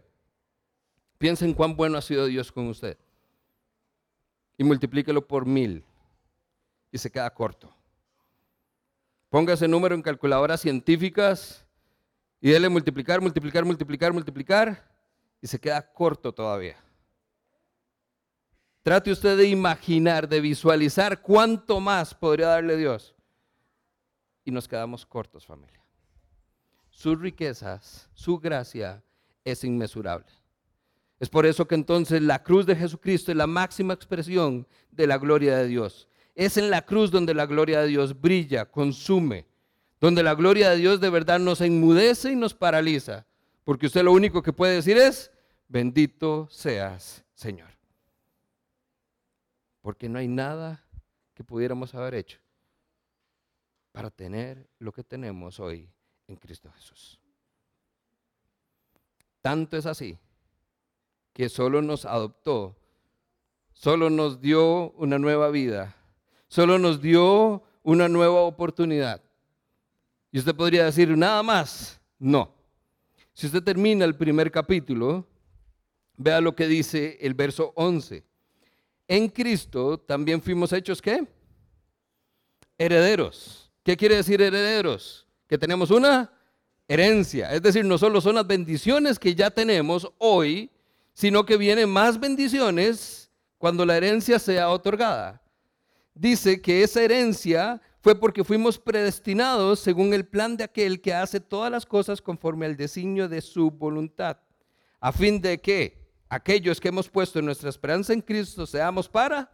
Piensen 1.17 1.53
cuán 1.53 1.75
bueno 1.75 1.97
ha 1.97 2.01
sido 2.01 2.25
Dios 2.25 2.51
con 2.51 2.67
usted. 2.67 2.97
Y 4.57 4.63
multiplíquelo 4.63 5.25
por 5.25 5.45
mil. 5.45 5.83
Y 6.91 6.97
se 6.97 7.11
queda 7.11 7.29
corto. 7.33 7.73
Ponga 9.29 9.53
ese 9.53 9.67
número 9.67 9.93
en 9.93 10.01
calculadoras 10.01 10.61
científicas 10.61 11.65
y 12.39 12.51
déle 12.51 12.69
multiplicar, 12.69 13.19
multiplicar, 13.21 13.65
multiplicar, 13.65 14.13
multiplicar. 14.13 14.89
Y 15.41 15.47
se 15.47 15.59
queda 15.59 15.81
corto 15.91 16.33
todavía. 16.33 16.77
Trate 18.81 19.11
usted 19.11 19.37
de 19.37 19.49
imaginar, 19.49 20.29
de 20.29 20.39
visualizar 20.39 21.21
cuánto 21.21 21.79
más 21.79 22.15
podría 22.15 22.47
darle 22.47 22.77
Dios. 22.77 23.16
Y 24.47 24.51
nos 24.51 24.65
quedamos 24.65 25.05
cortos, 25.05 25.45
familia. 25.45 25.83
Sus 26.89 27.19
riquezas, 27.19 28.09
su 28.13 28.39
gracia 28.39 29.03
es 29.43 29.65
inmesurable. 29.65 30.31
Es 31.19 31.27
por 31.27 31.45
eso 31.45 31.67
que 31.67 31.75
entonces 31.75 32.21
la 32.21 32.41
cruz 32.41 32.65
de 32.65 32.75
Jesucristo 32.75 33.31
es 33.31 33.37
la 33.37 33.47
máxima 33.47 33.93
expresión 33.93 34.65
de 34.89 35.07
la 35.07 35.17
gloria 35.17 35.57
de 35.57 35.67
Dios. 35.67 36.07
Es 36.33 36.55
en 36.55 36.69
la 36.69 36.83
cruz 36.83 37.11
donde 37.11 37.33
la 37.33 37.45
gloria 37.45 37.81
de 37.81 37.87
Dios 37.87 38.19
brilla, 38.19 38.65
consume, 38.65 39.45
donde 39.99 40.23
la 40.23 40.33
gloria 40.33 40.69
de 40.69 40.77
Dios 40.77 41.01
de 41.01 41.09
verdad 41.09 41.39
nos 41.39 41.59
enmudece 41.59 42.31
y 42.31 42.35
nos 42.37 42.53
paraliza, 42.53 43.25
porque 43.65 43.87
usted 43.87 44.03
lo 44.03 44.13
único 44.13 44.41
que 44.41 44.53
puede 44.53 44.75
decir 44.75 44.97
es, 44.97 45.29
bendito 45.67 46.47
seas, 46.49 47.25
Señor 47.35 47.77
porque 49.87 50.09
no 50.09 50.19
hay 50.19 50.27
nada 50.27 50.83
que 51.33 51.45
pudiéramos 51.45 51.95
haber 51.95 52.15
hecho 52.15 52.39
para 53.97 54.11
tener 54.11 54.69
lo 54.77 54.91
que 54.91 55.03
tenemos 55.03 55.59
hoy 55.59 55.89
en 56.27 56.35
Cristo 56.35 56.71
Jesús. 56.71 57.19
Tanto 59.41 59.75
es 59.75 59.87
así 59.87 60.19
que 61.33 61.49
solo 61.49 61.81
nos 61.81 62.05
adoptó, 62.05 62.77
solo 63.73 64.11
nos 64.11 64.39
dio 64.39 64.91
una 64.91 65.17
nueva 65.17 65.49
vida, 65.49 65.95
solo 66.47 66.77
nos 66.77 67.01
dio 67.01 67.63
una 67.81 68.07
nueva 68.07 68.41
oportunidad. 68.41 69.19
Y 70.31 70.37
usted 70.37 70.55
podría 70.55 70.85
decir, 70.85 71.17
nada 71.17 71.41
más. 71.41 71.99
No. 72.19 72.53
Si 73.33 73.47
usted 73.47 73.63
termina 73.63 74.05
el 74.05 74.15
primer 74.15 74.51
capítulo, 74.51 75.25
vea 76.17 76.39
lo 76.39 76.55
que 76.55 76.67
dice 76.67 77.17
el 77.19 77.33
verso 77.33 77.73
11 77.75 78.23
en 79.07 79.27
Cristo 79.29 79.97
también 79.97 80.39
fuimos 80.39 80.71
hechos 80.71 81.01
qué? 81.01 81.25
Herederos. 82.77 83.66
¿Qué 83.87 83.95
quiere 83.95 84.17
decir 84.17 84.41
herederos? 84.41 85.25
Que 85.47 85.57
tenemos 85.57 85.91
una 85.91 86.29
herencia. 86.89 87.53
Es 87.53 87.61
decir, 87.61 87.85
no 87.85 87.97
solo 87.97 88.19
son 88.19 88.35
las 88.35 88.45
bendiciones 88.45 89.17
que 89.17 89.33
ya 89.33 89.49
tenemos 89.49 90.11
hoy, 90.17 90.69
sino 91.13 91.45
que 91.45 91.55
vienen 91.55 91.89
más 91.89 92.19
bendiciones 92.19 93.31
cuando 93.57 93.85
la 93.85 93.95
herencia 93.95 94.39
sea 94.39 94.71
otorgada. 94.71 95.41
Dice 96.13 96.61
que 96.61 96.83
esa 96.83 97.01
herencia 97.01 97.81
fue 98.01 98.13
porque 98.19 98.43
fuimos 98.43 98.77
predestinados 98.77 99.79
según 99.79 100.13
el 100.13 100.27
plan 100.27 100.57
de 100.57 100.65
aquel 100.65 100.99
que 100.99 101.13
hace 101.13 101.39
todas 101.39 101.71
las 101.71 101.85
cosas 101.85 102.21
conforme 102.21 102.65
al 102.65 102.75
designio 102.75 103.29
de 103.29 103.39
su 103.39 103.71
voluntad, 103.71 104.35
a 104.99 105.13
fin 105.13 105.39
de 105.39 105.61
que 105.61 106.11
aquellos 106.27 106.81
que 106.81 106.89
hemos 106.89 107.07
puesto 107.09 107.41
nuestra 107.41 107.69
esperanza 107.69 108.11
en 108.11 108.19
Cristo 108.19 108.65
seamos 108.65 109.07
para 109.07 109.49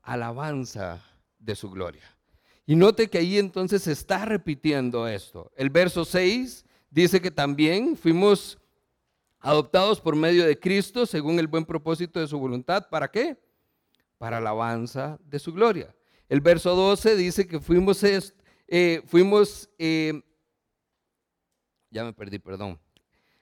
alabanza 0.00 1.02
de 1.40 1.56
su 1.56 1.68
gloria. 1.68 2.15
Y 2.66 2.74
note 2.74 3.08
que 3.08 3.18
ahí 3.18 3.38
entonces 3.38 3.82
se 3.82 3.92
está 3.92 4.24
repitiendo 4.24 5.06
esto. 5.06 5.52
El 5.56 5.70
verso 5.70 6.04
6 6.04 6.64
dice 6.90 7.20
que 7.20 7.30
también 7.30 7.96
fuimos 7.96 8.58
adoptados 9.38 10.00
por 10.00 10.16
medio 10.16 10.44
de 10.44 10.58
Cristo 10.58 11.06
según 11.06 11.38
el 11.38 11.46
buen 11.46 11.64
propósito 11.64 12.18
de 12.18 12.26
su 12.26 12.38
voluntad. 12.38 12.88
¿Para 12.90 13.08
qué? 13.08 13.38
Para 14.18 14.38
alabanza 14.38 15.18
de 15.24 15.38
su 15.38 15.52
gloria. 15.52 15.94
El 16.28 16.40
verso 16.40 16.74
12 16.74 17.14
dice 17.14 17.46
que 17.46 17.60
fuimos, 17.60 18.02
eh, 18.02 19.02
fuimos 19.06 19.70
eh, 19.78 20.20
ya 21.90 22.04
me 22.04 22.12
perdí, 22.12 22.40
perdón 22.40 22.80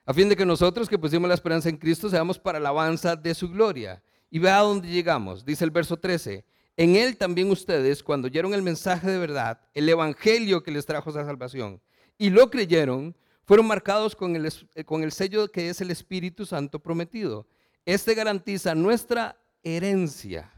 a 0.07 0.13
fin 0.13 0.29
de 0.29 0.37
que 0.37 0.45
nosotros 0.45 0.89
que 0.89 0.99
pusimos 0.99 1.29
la 1.29 1.35
esperanza 1.35 1.69
en 1.69 1.79
Cristo 1.79 2.11
seamos 2.11 2.39
para 2.39 2.59
alabanza 2.59 3.17
de 3.17 3.35
su 3.35 3.49
gloria. 3.49 4.03
Y 4.31 4.39
vea 4.39 4.59
a 4.59 4.63
dónde 4.63 4.89
llegamos, 4.89 5.45
dice 5.45 5.65
el 5.65 5.71
verso 5.71 5.97
13. 5.97 6.45
En 6.77 6.97
él 6.97 7.17
también 7.17 7.51
ustedes, 7.51 8.03
cuando 8.03 8.27
oyeron 8.27 8.53
el 8.53 8.63
mensaje 8.63 9.09
de 9.09 9.19
verdad, 9.19 9.61
el 9.75 9.89
evangelio 9.89 10.63
que 10.63 10.73
les 10.73 10.87
trajo 10.87 11.11
esa 11.11 11.25
salvación, 11.25 11.81
y 12.19 12.31
lo 12.31 12.51
creyeron, 12.51 13.17
fueron 13.45 13.67
marcados 13.67 14.17
con 14.17 14.35
el, 14.35 14.51
eh, 14.75 14.85
con 14.85 15.03
el 15.03 15.13
sello 15.13 15.51
que 15.51 15.69
es 15.69 15.81
el 15.81 15.91
Espíritu 15.91 16.47
Santo 16.47 16.81
prometido. 16.81 17.47
Este 17.85 18.15
garantiza 18.15 18.75
nuestra 18.75 19.39
herencia 19.63 20.51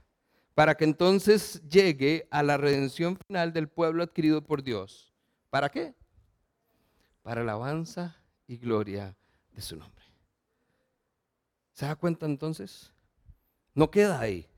para 0.55 0.75
que 0.75 0.85
entonces 0.85 1.61
llegue 1.69 2.27
a 2.31 2.43
la 2.43 2.57
redención 2.57 3.19
final 3.27 3.53
del 3.53 3.69
pueblo 3.69 4.03
adquirido 4.03 4.43
por 4.43 4.63
Dios. 4.63 5.13
¿Para 5.51 5.69
qué? 5.69 5.95
Para 7.23 7.43
alabanza 7.43 8.17
y 8.47 8.57
gloria 8.57 9.15
de 9.53 9.61
su 9.61 9.77
nombre. 9.77 10.05
¿Se 11.73 11.85
da 11.85 11.97
cuenta 11.97 12.25
entonces? 12.25 12.91
No 13.75 13.91
queda 13.91 14.19
ahí. 14.19 14.49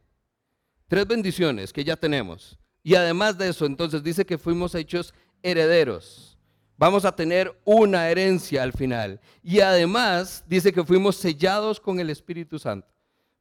Tres 0.89 1.07
bendiciones 1.07 1.72
que 1.72 1.84
ya 1.84 1.97
tenemos. 1.97 2.59
Y 2.82 2.95
además 2.95 3.36
de 3.36 3.51
eso, 3.51 3.66
entonces 3.66 4.03
dice 4.03 4.24
que 4.24 4.39
fuimos 4.39 4.74
hechos 4.74 5.12
herederos. 5.43 6.39
Vamos 6.78 7.05
a 7.05 7.14
tener 7.14 7.61
una 7.64 8.09
herencia 8.09 8.62
al 8.62 8.72
final. 8.72 9.20
Y 9.43 9.61
además 9.61 10.45
dice 10.47 10.72
que 10.72 10.84
fuimos 10.84 11.16
sellados 11.16 11.78
con 11.78 12.01
el 12.01 12.09
Espíritu 12.09 12.59
Santo. 12.59 12.89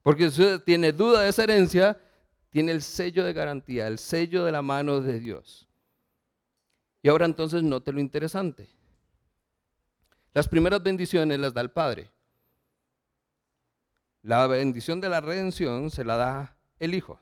Porque 0.02 0.30
si 0.30 0.42
usted 0.42 0.62
tiene 0.64 0.92
duda 0.92 1.22
de 1.22 1.30
esa 1.30 1.44
herencia, 1.44 1.98
tiene 2.50 2.72
el 2.72 2.82
sello 2.82 3.24
de 3.24 3.34
garantía, 3.34 3.88
el 3.88 4.00
sello 4.00 4.44
de 4.44 4.52
la 4.52 4.62
mano 4.62 5.00
de 5.02 5.20
Dios. 5.20 5.68
Y 7.02 7.10
ahora 7.10 7.26
entonces 7.26 7.64
note 7.64 7.94
lo 7.94 8.00
interesante. 8.00 8.68
Las 10.34 10.48
primeras 10.48 10.84
bendiciones 10.84 11.40
las 11.40 11.54
da 11.54 11.62
el 11.62 11.72
Padre. 11.72 12.10
La 14.24 14.46
bendición 14.48 15.00
de 15.00 15.10
la 15.10 15.22
redención 15.22 15.90
se 15.90 16.04
la 16.04 16.18
da 16.18 16.58
el 16.80 16.94
Hijo. 16.94 17.20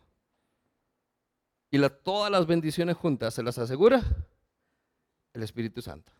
Y 1.75 1.89
todas 1.89 2.31
las 2.31 2.47
bendiciones 2.47 2.95
juntas 2.95 3.33
se 3.33 3.43
las 3.43 3.57
asegura 3.57 4.01
el 5.33 5.43
Espíritu 5.43 5.81
Santo. 5.81 6.13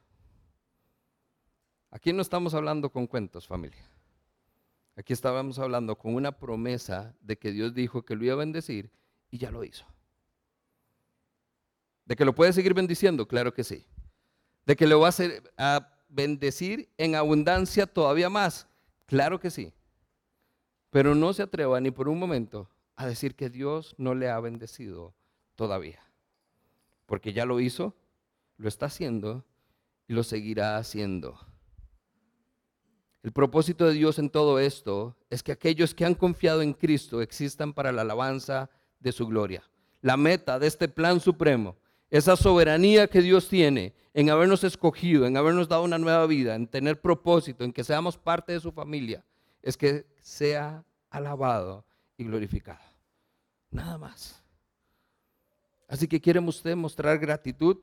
Aquí 1.92 2.12
no 2.12 2.22
estamos 2.22 2.54
hablando 2.54 2.92
con 2.92 3.08
cuentos, 3.08 3.48
familia. 3.48 3.90
Aquí 4.98 5.14
estábamos 5.14 5.58
hablando 5.58 5.98
con 5.98 6.14
una 6.14 6.34
promesa 6.34 7.16
de 7.22 7.38
que 7.38 7.54
Dios 7.54 7.74
dijo 7.74 8.04
que 8.04 8.18
lo 8.18 8.26
iba 8.26 8.34
a 8.34 8.38
bendecir 8.40 8.92
y 9.32 9.38
ya 9.38 9.50
lo 9.50 9.64
hizo. 9.64 9.86
¿De 12.04 12.18
que 12.18 12.26
lo 12.26 12.36
puede 12.36 12.52
seguir 12.52 12.74
bendiciendo? 12.74 13.26
Claro 13.26 13.54
que 13.54 13.64
sí. 13.64 13.86
¿De 14.66 14.76
que 14.76 14.88
lo 14.88 15.00
va 15.00 15.06
a, 15.06 15.10
hacer, 15.10 15.54
a 15.58 15.90
bendecir 16.10 16.90
en 16.98 17.16
abundancia 17.16 17.88
todavía 17.88 18.30
más? 18.30 18.68
Claro 19.06 19.40
que 19.40 19.50
sí. 19.50 19.72
Pero 20.90 21.16
no 21.16 21.32
se 21.32 21.44
atreva 21.44 21.80
ni 21.80 21.92
por 21.92 22.10
un 22.10 22.20
momento 22.20 22.70
a 22.98 23.08
decir 23.08 23.36
que 23.36 23.50
Dios 23.50 23.96
no 23.98 24.16
le 24.16 24.30
ha 24.30 24.38
bendecido 24.42 25.16
todavía. 25.56 26.00
Porque 27.06 27.34
ya 27.34 27.46
lo 27.46 27.60
hizo, 27.60 27.96
lo 28.58 28.68
está 28.68 28.88
haciendo 28.88 29.46
y 30.08 30.14
lo 30.14 30.24
seguirá 30.24 30.78
haciendo. 30.78 31.40
El 33.24 33.32
propósito 33.32 33.88
de 33.88 33.94
Dios 33.94 34.20
en 34.20 34.30
todo 34.30 34.60
esto 34.60 35.18
es 35.32 35.42
que 35.42 35.52
aquellos 35.52 35.96
que 35.96 36.06
han 36.06 36.14
confiado 36.14 36.62
en 36.62 36.74
Cristo 36.74 37.22
existan 37.22 37.74
para 37.74 37.92
la 37.92 38.04
alabanza 38.04 38.70
de 39.00 39.12
su 39.12 39.26
gloria. 39.26 39.64
La 40.02 40.16
meta 40.16 40.60
de 40.60 40.68
este 40.68 40.88
plan 40.88 41.20
supremo, 41.20 41.76
esa 42.12 42.36
soberanía 42.36 43.08
que 43.08 43.22
Dios 43.22 43.50
tiene 43.50 43.96
en 44.14 44.30
habernos 44.30 44.64
escogido, 44.64 45.26
en 45.26 45.38
habernos 45.38 45.68
dado 45.68 45.84
una 45.84 45.98
nueva 45.98 46.28
vida, 46.28 46.54
en 46.54 46.68
tener 46.68 47.02
propósito, 47.02 47.64
en 47.64 47.74
que 47.74 47.84
seamos 47.84 48.16
parte 48.16 48.54
de 48.54 48.60
su 48.60 48.72
familia, 48.72 49.26
es 49.64 49.76
que 49.76 50.06
sea 50.22 50.86
alabado 51.10 51.84
y 52.18 52.26
glorificado. 52.26 52.80
Nada 53.72 53.98
más. 53.98 54.45
Así 55.88 56.08
que 56.08 56.20
¿quiere 56.20 56.40
usted 56.40 56.76
mostrar 56.76 57.20
gratitud 57.20 57.78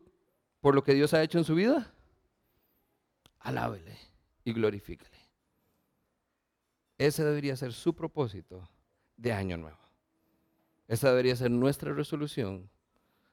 por 0.60 0.74
lo 0.74 0.82
que 0.82 0.94
Dios 0.94 1.14
ha 1.14 1.22
hecho 1.22 1.38
en 1.38 1.44
su 1.44 1.54
vida? 1.54 1.92
Alábele 3.40 3.96
y 4.44 4.52
glorifíquele. 4.52 5.18
Ese 6.98 7.24
debería 7.24 7.56
ser 7.56 7.72
su 7.72 7.94
propósito 7.94 8.68
de 9.16 9.32
año 9.32 9.56
nuevo. 9.56 9.78
Esa 10.88 11.10
debería 11.10 11.34
ser 11.36 11.50
nuestra 11.50 11.92
resolución 11.92 12.68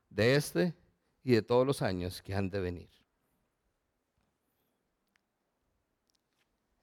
de 0.10 0.36
este 0.36 0.74
y 1.24 1.34
de 1.34 1.42
todos 1.42 1.66
los 1.66 1.82
años 1.82 2.22
que 2.22 2.34
han 2.34 2.50
de 2.50 2.60
venir. 2.60 2.90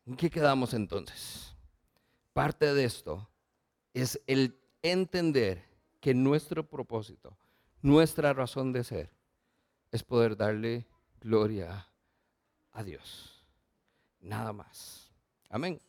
¿En 0.07 0.16
qué 0.16 0.30
quedamos 0.30 0.74
entonces? 0.74 1.55
Parte 2.32 2.72
de 2.74 2.84
esto 2.84 3.28
es 3.93 4.20
el 4.26 4.57
entender 4.82 5.64
que 6.01 6.14
nuestro 6.14 6.68
propósito, 6.68 7.37
nuestra 7.87 8.32
razón 8.32 8.72
de 8.72 8.82
ser, 8.82 9.11
es 9.93 10.03
poder 10.03 10.37
darle 10.37 10.87
gloria 11.20 11.89
a 12.72 12.82
Dios. 12.82 13.47
Nada 14.20 14.53
más. 14.53 15.14
Amén. 15.49 15.80